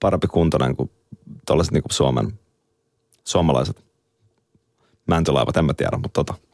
parempi 0.00 0.26
kuntoinen 0.26 0.76
kuin 0.76 0.90
tuollaiset 1.46 1.72
niin 1.72 1.82
kuin 1.82 1.92
Suomen 1.92 2.38
suomalaiset 3.24 3.84
mäntylaivat, 5.06 5.56
en 5.56 5.64
mä 5.64 5.74
tiedä, 5.74 5.96
mutta 5.96 6.24
tota. 6.24 6.51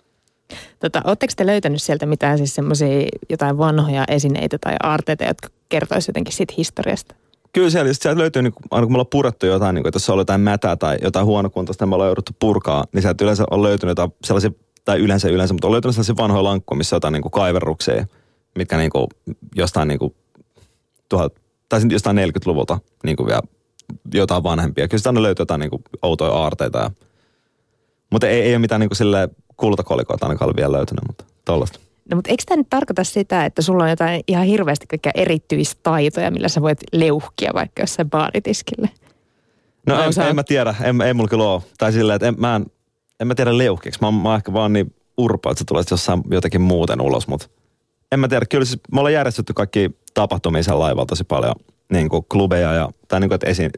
Tota, 0.78 1.02
Oletteko 1.04 1.32
te 1.36 1.46
löytänyt 1.46 1.82
sieltä 1.82 2.06
mitään 2.06 2.38
siis 2.38 2.54
semmoisia 2.54 3.08
jotain 3.30 3.58
vanhoja 3.58 4.04
esineitä 4.08 4.58
tai 4.60 4.76
aarteita, 4.82 5.24
jotka 5.24 5.48
kertoisivat 5.68 6.08
jotenkin 6.08 6.34
siitä 6.34 6.54
historiasta? 6.56 7.14
Kyllä 7.52 7.70
siellä, 7.70 7.92
sieltä 7.92 8.18
löytyy, 8.18 8.42
niin 8.42 8.52
aina 8.70 8.86
kun 8.86 8.92
me 8.92 8.96
ollaan 8.96 9.06
purettu 9.10 9.46
jotain, 9.46 9.74
niin 9.74 9.86
että 9.86 9.96
jos 9.96 10.10
on 10.10 10.18
jotain 10.18 10.40
mätää 10.40 10.76
tai 10.76 10.98
jotain 11.02 11.26
huonokuntoista, 11.26 11.84
niin 11.84 11.88
me 11.88 11.94
ollaan 11.94 12.08
jouduttu 12.08 12.32
purkaa, 12.38 12.84
niin 12.92 13.02
sieltä 13.02 13.24
yleensä 13.24 13.44
on 13.50 13.62
löytynyt 13.62 13.90
jotain 13.90 14.14
sellaisia, 14.24 14.50
tai 14.84 14.98
yleensä 14.98 15.28
yleensä, 15.28 15.54
mutta 15.54 15.66
on 15.66 15.72
löytynyt 15.72 15.94
sellaisia 15.94 16.16
vanhoja 16.16 16.44
lankkuja, 16.44 16.78
missä 16.78 16.96
on 16.96 16.96
jotain 16.96 17.12
niin 17.12 17.22
kuin 17.22 17.32
kaiverruksia, 17.32 18.06
mitkä 18.54 18.76
niin 18.76 18.90
kuin, 18.90 19.06
jostain 19.54 19.88
niin 19.88 19.98
kuin, 19.98 20.14
tuhat, 21.08 21.32
tai 21.68 21.80
jostain 21.90 22.18
40-luvulta 22.18 22.78
niin 23.04 23.16
kuin 23.16 23.26
vielä 23.26 23.42
jotain 24.14 24.42
vanhempia. 24.42 24.88
Kyllä 24.88 24.98
sitä 24.98 25.08
aina 25.08 25.22
löytyy 25.22 25.42
jotain 25.42 25.60
niin 25.60 25.70
kuin 25.70 25.82
outoja 26.02 26.32
aarteita. 26.32 26.78
Ja, 26.78 26.90
mutta 28.10 28.28
ei, 28.28 28.42
ei 28.42 28.52
ole 28.52 28.58
mitään 28.58 28.80
niin 28.80 28.88
kuin 28.88 28.96
sille 28.96 29.28
kultakolikoita 29.58 30.26
ainakaan 30.26 30.56
vielä 30.56 30.72
löytynyt, 30.72 31.04
mutta 31.06 31.24
tollaista. 31.44 31.78
No 32.10 32.16
mutta 32.16 32.30
eikö 32.30 32.42
tämä 32.46 32.56
nyt 32.56 32.70
tarkoita 32.70 33.04
sitä, 33.04 33.44
että 33.44 33.62
sulla 33.62 33.84
on 33.84 33.90
jotain 33.90 34.20
ihan 34.26 34.44
hirveästi 34.44 34.86
kaikkia 34.86 35.12
erityistaitoja, 35.14 36.30
millä 36.30 36.48
sä 36.48 36.62
voit 36.62 36.78
leuhkia 36.92 37.50
vaikka 37.54 37.82
jossain 37.82 38.10
baaritiskille? 38.10 38.90
No 39.86 40.02
en, 40.02 40.28
en, 40.28 40.34
mä 40.34 40.42
tiedä, 40.42 40.74
en, 40.82 41.00
ei 41.00 41.14
mulla 41.14 41.28
kyllä 41.28 41.44
ole. 41.44 41.62
Tai 41.78 41.92
silleen, 41.92 42.16
että 42.16 42.28
en, 42.28 42.34
mä 42.38 42.56
en, 42.56 42.66
en 43.20 43.26
mä 43.26 43.34
tiedä 43.34 43.58
leuhkiksi. 43.58 44.00
Mä, 44.00 44.10
mä 44.10 44.34
ehkä 44.34 44.52
vaan 44.52 44.72
niin 44.72 44.94
urpa, 45.18 45.50
että 45.50 45.58
se 45.58 45.64
tulee 45.64 45.84
jossain 45.90 46.22
jotenkin 46.30 46.60
muuten 46.60 47.00
ulos, 47.00 47.28
mutta 47.28 47.48
en 48.12 48.20
mä 48.20 48.28
tiedä. 48.28 48.46
Kyllä 48.46 48.64
siis 48.64 48.80
me 48.92 49.00
ollaan 49.00 49.12
järjestetty 49.12 49.52
kaikki 49.52 49.90
tapahtumia 50.14 50.62
siellä 50.62 50.80
laivalla 50.80 51.06
tosi 51.06 51.24
paljon– 51.24 51.54
niin 51.92 52.08
kuin 52.08 52.24
klubeja 52.28 52.72
ja, 52.72 52.90
tai 53.08 53.20
niin 53.20 53.28
kuin, 53.28 53.34
että 53.34 53.46
esiin, 53.46 53.70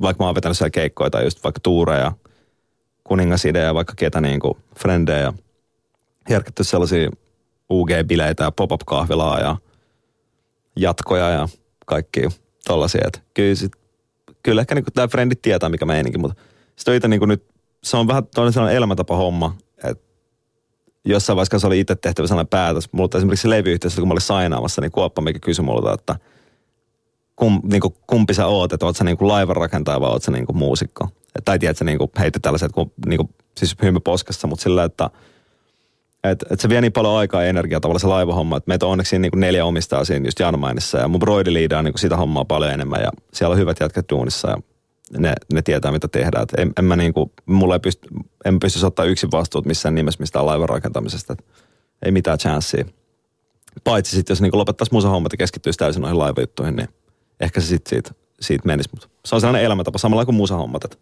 vaikka 0.00 0.24
mä 0.24 0.28
oon 0.28 0.34
vetänyt 0.34 0.58
siellä 0.58 0.70
keikkoja 0.70 1.10
tai 1.10 1.24
just 1.24 1.44
vaikka 1.44 1.60
tuureja, 1.62 2.12
kuningasidejä, 3.08 3.74
vaikka 3.74 3.94
ketä 3.96 4.20
niin 4.20 4.40
kuin 4.40 4.54
frendejä, 4.78 5.32
järketty 6.30 6.64
sellaisia 6.64 7.10
UG-bileitä 7.72 8.44
ja 8.44 8.50
pop-up-kahvilaa 8.50 9.40
ja 9.40 9.56
jatkoja 10.76 11.28
ja 11.30 11.48
kaikki 11.86 12.28
tollasia. 12.64 13.04
Että 13.06 13.20
kyllä, 13.34 13.54
sit, 13.54 13.72
kyllä 14.42 14.60
ehkä 14.60 14.74
niinku 14.74 14.90
tämä 14.90 15.08
frendit 15.08 15.42
tietää, 15.42 15.68
mikä 15.68 15.86
meininki, 15.86 16.18
mutta 16.18 16.42
sitten 16.76 16.94
itse 16.94 17.08
niinku 17.08 17.26
nyt, 17.26 17.44
se 17.84 17.96
on 17.96 18.08
vähän 18.08 18.24
sellainen 18.52 18.76
elämäntapa 18.76 19.16
homma, 19.16 19.56
että 19.84 20.04
jossain 21.04 21.36
vaiheessa 21.36 21.58
se 21.58 21.66
oli 21.66 21.80
itse 21.80 21.96
tehtävä 21.96 22.28
sellainen 22.28 22.48
päätös. 22.48 22.92
Mulla 22.92 23.16
esimerkiksi 23.16 23.50
levyyhteisössä, 23.50 24.00
kun 24.00 24.08
mä 24.08 24.12
olin 24.12 24.20
sainaamassa, 24.20 24.80
niin 24.80 24.92
Kuoppa 24.92 25.22
mikä 25.22 25.38
kysyi 25.38 25.64
multa, 25.64 25.94
että 25.94 26.16
kum, 27.38 27.60
niin 27.70 27.80
kuin, 27.80 27.94
kumpi 28.06 28.34
sä 28.34 28.46
oot, 28.46 28.72
että 28.72 28.86
oot 28.86 28.96
sä 28.96 29.04
niin 29.04 29.16
kuin 29.16 29.28
laivanrakentaja 29.28 30.00
vai 30.00 30.10
oot 30.10 30.22
sä 30.22 30.30
niin 30.30 30.46
kuin 30.46 30.56
muusikko. 30.56 31.08
Tai 31.44 31.58
tiedät, 31.58 31.76
sä 31.76 31.84
niin 31.84 31.98
kuin 31.98 32.10
heitti 32.18 32.40
tällaiset, 32.40 32.72
kun, 32.72 32.92
niin 33.06 33.18
kuin, 33.18 33.28
siis 33.56 33.76
hymyposkassa, 33.82 34.46
mutta 34.46 34.62
sillä, 34.62 34.84
että 34.84 35.10
et, 36.24 36.44
et 36.50 36.60
se 36.60 36.68
vie 36.68 36.80
niin 36.80 36.92
paljon 36.92 37.16
aikaa 37.16 37.42
ja 37.42 37.48
energiaa 37.48 37.80
tavallaan 37.80 38.00
se 38.00 38.06
laivahomma, 38.06 38.56
että 38.56 38.68
meitä 38.68 38.86
on 38.86 38.92
onneksi 38.92 39.18
niin 39.18 39.30
kuin 39.30 39.40
neljä 39.40 39.64
omistaa 39.64 40.04
siinä 40.04 40.26
just 40.26 40.40
Janmainissa 40.40 40.98
ja 40.98 41.08
mun 41.08 41.20
broidi 41.20 41.52
liidaa 41.52 41.82
niin 41.82 41.98
sitä 41.98 42.16
hommaa 42.16 42.44
paljon 42.44 42.72
enemmän 42.72 43.00
ja 43.00 43.10
siellä 43.32 43.52
on 43.52 43.58
hyvät 43.58 43.80
jätkät 43.80 44.10
duunissa 44.10 44.50
ja 44.50 44.56
ne, 45.18 45.34
ne 45.52 45.62
tietää 45.62 45.92
mitä 45.92 46.08
tehdään. 46.08 46.42
Et 46.42 46.52
en, 46.56 46.72
en 46.78 46.84
mä 46.84 46.96
niin 46.96 47.12
kuin, 47.12 47.32
mulla 47.46 47.74
ei 47.74 47.80
pysty, 47.80 48.08
en 48.44 48.60
pysty 48.60 48.86
ottaa 48.86 49.04
yksin 49.04 49.30
vastuut 49.30 49.66
missään 49.66 49.94
nimessä 49.94 50.20
mistään 50.20 50.46
laivan 50.46 50.68
rakentamisesta. 50.68 51.32
Et 51.32 51.44
ei 52.04 52.10
mitään 52.10 52.38
chanssiä. 52.38 52.84
Paitsi 53.84 54.16
sitten, 54.16 54.32
jos 54.34 54.40
niin 54.40 54.50
lopettaisiin 54.58 54.96
musahommat 54.96 55.32
ja 55.32 55.38
keskittyisi 55.38 55.78
täysin 55.78 56.00
noihin 56.00 56.18
laivajuttuihin, 56.18 56.76
niin 56.76 56.88
ehkä 57.40 57.60
se 57.60 57.66
sitten 57.66 57.90
siitä, 57.90 58.10
siitä 58.40 58.66
menisi. 58.66 58.88
Mutta 58.92 59.08
se 59.24 59.34
on 59.34 59.40
sellainen 59.40 59.64
elämäntapa, 59.64 59.98
samalla 59.98 60.24
kuin 60.24 60.34
musahommat. 60.34 60.84
Että 60.84 60.96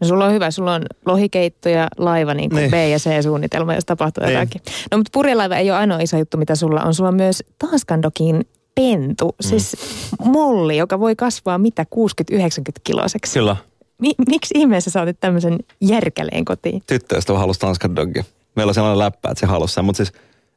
No 0.00 0.08
sulla 0.08 0.24
on 0.24 0.32
hyvä, 0.32 0.50
sulla 0.50 0.74
on 0.74 0.82
lohikeitto 1.06 1.68
ja 1.68 1.88
laiva 1.96 2.34
niin 2.34 2.50
kuin 2.50 2.60
niin. 2.60 2.70
B- 2.70 2.90
ja 2.90 2.98
C-suunnitelma, 2.98 3.74
jos 3.74 3.84
tapahtuu 3.84 4.24
niin. 4.24 4.34
jotakin. 4.34 4.60
No 4.90 4.98
mutta 4.98 5.10
purjelaiva 5.12 5.56
ei 5.56 5.70
ole 5.70 5.78
ainoa 5.78 5.98
iso 5.98 6.18
juttu, 6.18 6.36
mitä 6.36 6.54
sulla 6.54 6.82
on. 6.82 6.94
Sulla 6.94 7.08
on 7.08 7.14
myös 7.14 7.44
Tanskandokin 7.58 8.46
pentu, 8.74 9.28
mm. 9.28 9.48
siis 9.48 9.76
molli, 10.24 10.76
joka 10.76 11.00
voi 11.00 11.16
kasvaa 11.16 11.58
mitä 11.58 11.86
60-90 12.32 12.36
kiloseksi. 12.84 13.38
Kyllä. 13.38 13.56
Mi- 13.98 14.14
miksi 14.28 14.54
ihmeessä 14.58 14.90
sä 14.90 15.02
otit 15.02 15.20
tämmöisen 15.20 15.58
järkäleen 15.80 16.44
kotiin? 16.44 16.82
Tyttöystävä 16.86 17.38
halusi 17.38 17.60
Tanskan 17.60 17.96
doggi. 17.96 18.22
Meillä 18.56 18.70
on 18.70 18.74
sellainen 18.74 18.98
läppä, 18.98 19.30
että 19.30 19.40
se 19.40 19.46
halusi 19.46 19.74
sen, 19.74 19.84
mutta 19.84 19.96
siis 19.96 20.12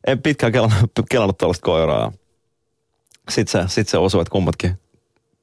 en 0.08 0.21
pitkään 0.21 0.52
kelannut, 0.52 0.91
kelannut 1.10 1.38
tuollaista 1.38 1.65
koiraa. 1.65 2.12
Sitten 3.29 3.69
se, 3.69 3.73
sit 3.73 3.88
se 3.88 3.97
osui, 3.97 4.21
että 4.21 4.31
kummatkin, 4.31 4.79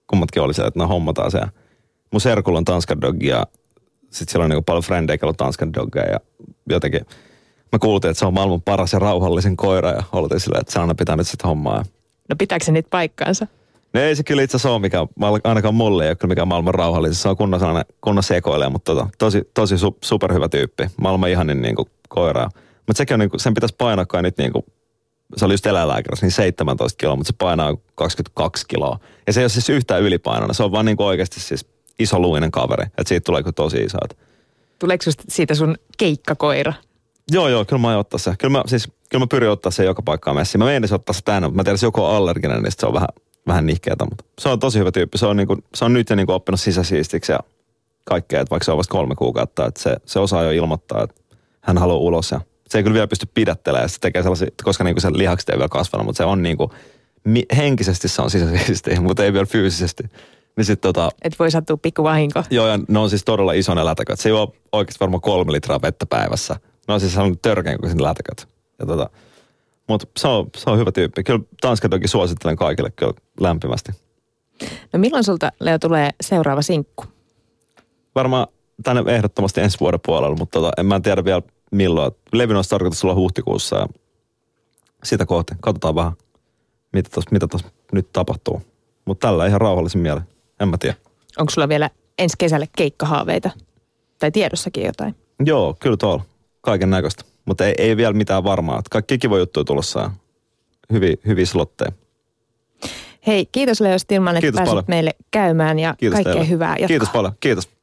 kummatkin 0.07 0.43
oli 0.43 0.55
se, 0.55 0.62
että 0.62 0.81
no 0.81 0.87
hommataan 0.87 1.31
se. 1.31 1.41
Mun 2.12 2.21
serkulla 2.21 2.59
on 2.59 2.64
Tanskan 2.64 3.01
doggi 3.01 3.27
ja 3.27 3.47
sitten 4.11 4.33
siellä 4.33 4.45
on 4.45 4.51
niin 4.51 4.64
paljon 4.64 4.83
frendejä, 4.83 5.19
on 5.23 5.37
Tanskan 5.37 5.73
doggeja 5.73 6.12
ja 6.12 6.21
jotenkin 6.71 7.07
mä 7.73 7.79
kuultiin, 7.79 8.11
että 8.11 8.19
se 8.19 8.27
on 8.27 8.35
maailman 8.35 8.62
paras 8.62 8.93
ja 8.93 8.99
rauhallisen 8.99 9.57
koira 9.57 9.91
ja 9.91 10.03
oltiin 10.12 10.41
silleen, 10.41 10.61
että 10.61 10.73
se 10.73 10.81
aina 10.81 10.95
pitää 10.95 11.17
nyt 11.17 11.29
sitten 11.29 11.49
hommaa. 11.49 11.85
No 12.29 12.37
pitääkö 12.38 12.64
se 12.64 12.73
niitä 12.73 12.91
paikkaansa? 12.91 13.47
No 13.93 14.01
ei 14.01 14.17
se 14.17 14.23
kyllä 14.23 14.43
itse 14.43 14.57
asiassa 14.57 14.71
ole 14.71 14.81
mikä, 14.81 15.07
ainakaan 15.45 15.75
mulle 15.75 16.05
ei 16.05 16.11
ole 16.11 16.17
kyllä 16.17 16.33
mikään 16.33 16.49
maailman 16.49 16.75
rauhallinen. 16.75 17.14
Se 17.14 17.29
on 17.29 17.37
kunnon, 17.37 17.61
sellainen, 17.61 17.95
kunnon 18.01 18.23
sekoilee, 18.23 18.69
mutta 18.69 18.95
tota, 18.95 19.09
tosi, 19.19 19.51
tosi 19.55 19.79
su, 19.79 19.97
superhyvä 20.05 20.49
tyyppi. 20.49 20.87
Maailman 21.01 21.31
ihanin 21.31 21.62
niin 21.62 21.75
kuin, 21.75 21.88
koira. 22.09 22.49
Mutta 22.87 22.99
sekin 22.99 23.14
on, 23.14 23.21
niin 23.21 23.31
kuin, 23.31 23.41
sen 23.41 23.55
pitäisi 23.55 23.75
painaa 23.79 24.07
kai 24.07 24.23
nyt 24.23 24.38
niin 24.38 24.53
kuin, 24.53 24.64
se 25.37 25.45
oli 25.45 25.55
just 25.55 25.67
eläinlääkärissä, 25.67 26.27
niin 26.27 26.33
17 26.33 26.97
kiloa, 26.97 27.17
mutta 27.17 27.33
se 27.33 27.37
painaa 27.38 27.77
22 27.95 28.64
kiloa. 28.69 28.99
Ja 29.27 29.33
se 29.33 29.41
ei 29.41 29.45
ole 29.45 29.49
siis 29.49 29.69
yhtään 29.69 30.03
ylipainoinen, 30.03 30.55
se 30.55 30.62
on 30.62 30.73
vaan 30.73 30.87
niin 30.87 30.97
kuin 30.97 31.07
oikeasti 31.07 31.41
siis 31.41 31.67
iso 31.99 32.19
luinen 32.19 32.51
kaveri. 32.51 32.85
Että 32.85 33.09
siitä 33.09 33.25
tulee 33.25 33.43
tosi 33.57 33.79
iso. 33.79 33.99
Tuleeko 34.79 35.05
siitä 35.29 35.55
sun 35.55 35.77
keikkakoira? 35.99 36.73
Joo, 37.31 37.49
joo, 37.49 37.64
kyllä 37.64 37.81
mä 37.81 37.88
aion 37.88 38.01
ottaa 38.01 38.19
se. 38.19 38.35
Kyllä 38.38 38.53
mä, 38.53 38.62
siis, 38.67 38.88
kyllä 39.11 39.23
mä 39.23 39.27
pyrin 39.27 39.51
ottaa 39.51 39.73
se 39.73 39.85
joka 39.85 40.03
paikkaan 40.03 40.37
messiin. 40.37 40.59
Mä 40.59 40.64
meinasin 40.64 40.95
ottaa 40.95 41.12
se 41.12 41.23
tänne, 41.25 41.49
mutta 41.49 41.57
mä 41.57 41.64
tiedän, 41.64 41.79
joko 41.83 42.09
on 42.09 42.17
allerginen, 42.17 42.62
niin 42.62 42.73
se 42.77 42.87
on 42.87 42.95
vähän, 42.95 43.09
vähän 43.47 43.67
nihkeätä. 43.67 44.05
Mutta 44.05 44.25
se 44.38 44.49
on 44.49 44.59
tosi 44.59 44.79
hyvä 44.79 44.93
tyyppi. 44.93 45.19
Se 45.19 45.27
on, 45.27 45.37
niin 45.37 45.47
kuin, 45.47 45.64
se 45.75 45.85
on 45.85 45.93
nyt 45.93 46.11
jo 46.11 46.17
niin 46.17 46.27
kuin 46.27 46.37
oppinut 46.37 46.61
sisäsiistiksi 46.61 47.33
ja 47.33 47.41
kaikkea, 48.05 48.41
että 48.41 48.51
vaikka 48.51 48.64
se 48.64 48.71
on 48.71 48.79
vasta 48.79 48.93
kolme 48.93 49.14
kuukautta, 49.14 49.67
että 49.67 49.83
se, 49.83 49.97
se 50.07 50.19
osaa 50.19 50.43
jo 50.43 50.51
ilmoittaa, 50.51 51.03
että 51.03 51.21
hän 51.61 51.79
haluaa 51.79 51.99
ulos 51.99 52.31
ja 52.31 52.41
se 52.69 52.79
ei 52.79 52.83
kyllä 52.83 52.95
vielä 52.95 53.07
pysty 53.07 53.27
pidättelemään. 53.35 53.89
Se 53.89 53.99
tekee 54.01 54.23
sellaisia, 54.23 54.49
koska 54.65 54.85
niin 54.85 54.95
kuin 54.95 55.03
se 55.03 55.09
lihakset 55.13 55.49
ei 55.49 55.59
vielä 55.59 55.69
kasvanut, 55.69 56.07
mutta 56.07 56.17
se 56.17 56.25
on 56.25 56.43
niin 56.43 56.57
kuin, 56.57 56.71
henkisesti 57.57 58.09
se 58.09 58.23
on 58.23 58.31
sisäsiisti, 58.31 59.01
mutta 59.01 59.25
ei 59.25 59.33
vielä 59.33 59.47
fyysisesti. 59.47 60.05
Niin 60.57 60.65
sit 60.65 60.81
tota, 60.81 61.11
Et 61.23 61.39
voi 61.39 61.51
sattua 61.51 61.77
pikku 61.77 62.03
vahinko. 62.03 62.45
Joo, 62.51 62.67
ja 62.67 62.79
ne 62.89 62.99
on 62.99 63.11
siis 63.11 63.25
todella 63.25 63.53
ison 63.53 63.85
lätäköt. 63.85 64.21
Se 64.21 64.29
juo 64.29 64.55
oikeasti 64.73 65.01
varmaan 65.01 65.21
kolme 65.21 65.53
litraa 65.53 65.83
vettä 65.83 66.07
päivässä. 66.07 66.57
Ne 66.89 66.95
on 66.95 67.01
siis 67.01 67.13
sellainen 67.13 67.39
törkeän 67.43 67.79
kuin 67.79 68.03
lätäköt. 68.03 68.49
Ja 68.79 68.87
tota, 68.87 69.11
mutta 69.89 70.07
se 70.17 70.29
on, 70.29 70.47
se 70.57 70.71
on 70.71 70.79
hyvä 70.79 70.93
tyyppi. 70.93 71.25
Kyllä 71.25 71.41
Tanskan 71.61 71.91
toki 71.91 72.09
suosittelen 72.09 72.57
kaikille 72.57 72.91
kyllä 72.91 73.13
lämpimästi. 73.41 73.93
No 74.93 74.99
milloin 74.99 75.25
sulta, 75.25 75.53
Leo, 75.61 75.79
tulee 75.79 76.11
seuraava 76.21 76.63
sinkku? 76.63 77.05
Varmaan 78.15 78.47
tänne 78.83 79.03
ehdottomasti 79.07 79.61
ensi 79.61 79.81
vuoden 79.81 80.01
puolella, 80.07 80.37
mutta 80.37 80.59
tota, 80.59 80.73
en 80.79 80.87
mä 80.87 81.01
tiedä 81.01 81.25
vielä 81.25 81.43
milloin. 81.73 82.13
Levin 82.33 82.57
olisi 82.57 82.71
tarkoitus 82.71 83.05
olla 83.05 83.15
huhtikuussa 83.15 83.77
ja 83.77 83.87
sitä 85.05 85.27
kohti. 85.27 85.55
Katsotaan 85.61 85.95
vähän, 85.95 86.13
mitä 86.93 87.11
tuossa 87.15 87.31
mitä 87.33 87.47
tos 87.47 87.65
nyt 87.93 88.13
tapahtuu. 88.13 88.63
Mutta 89.05 89.27
tällä 89.29 89.47
ihan 89.47 89.61
rauhallisin 89.61 90.01
mielen. 90.01 90.23
En 90.61 90.69
mä 90.69 90.79
tiedä. 90.79 90.97
Onko 91.39 91.51
sulla 91.51 91.69
vielä 91.69 91.91
ensi 92.19 92.35
kesälle 92.39 92.69
keikkahaaveita? 92.77 93.51
Tai 94.19 94.31
tiedossakin 94.31 94.85
jotain? 94.85 95.15
Joo, 95.45 95.77
kyllä 95.81 95.97
tuolla. 95.97 96.25
Kaiken 96.61 96.91
näköistä. 96.91 97.25
Mutta 97.45 97.67
ei, 97.67 97.75
ei 97.79 97.97
vielä 97.97 98.13
mitään 98.13 98.45
varmaa. 98.45 98.83
Kaikki 98.91 99.19
kiva 99.19 99.39
juttuja 99.39 99.65
tulossa 99.65 100.01
ja 100.01 100.11
hyviä, 100.93 101.17
hyviä 101.27 101.47
slotteja. 101.47 101.93
Hei, 103.27 103.47
kiitos 103.53 103.81
Leo 103.81 103.99
Stilman, 103.99 104.37
että 104.37 104.41
kiitos 104.41 104.59
pääsit 104.59 104.71
paljon. 104.71 104.85
meille 104.89 105.11
käymään 105.31 105.79
ja 105.79 105.95
kiitos 105.99 106.15
kaikkea 106.17 106.33
teille. 106.33 106.49
hyvää. 106.49 106.69
Jatkaa. 106.71 106.87
Kiitos 106.89 107.09
paljon, 107.09 107.33
kiitos. 107.41 107.69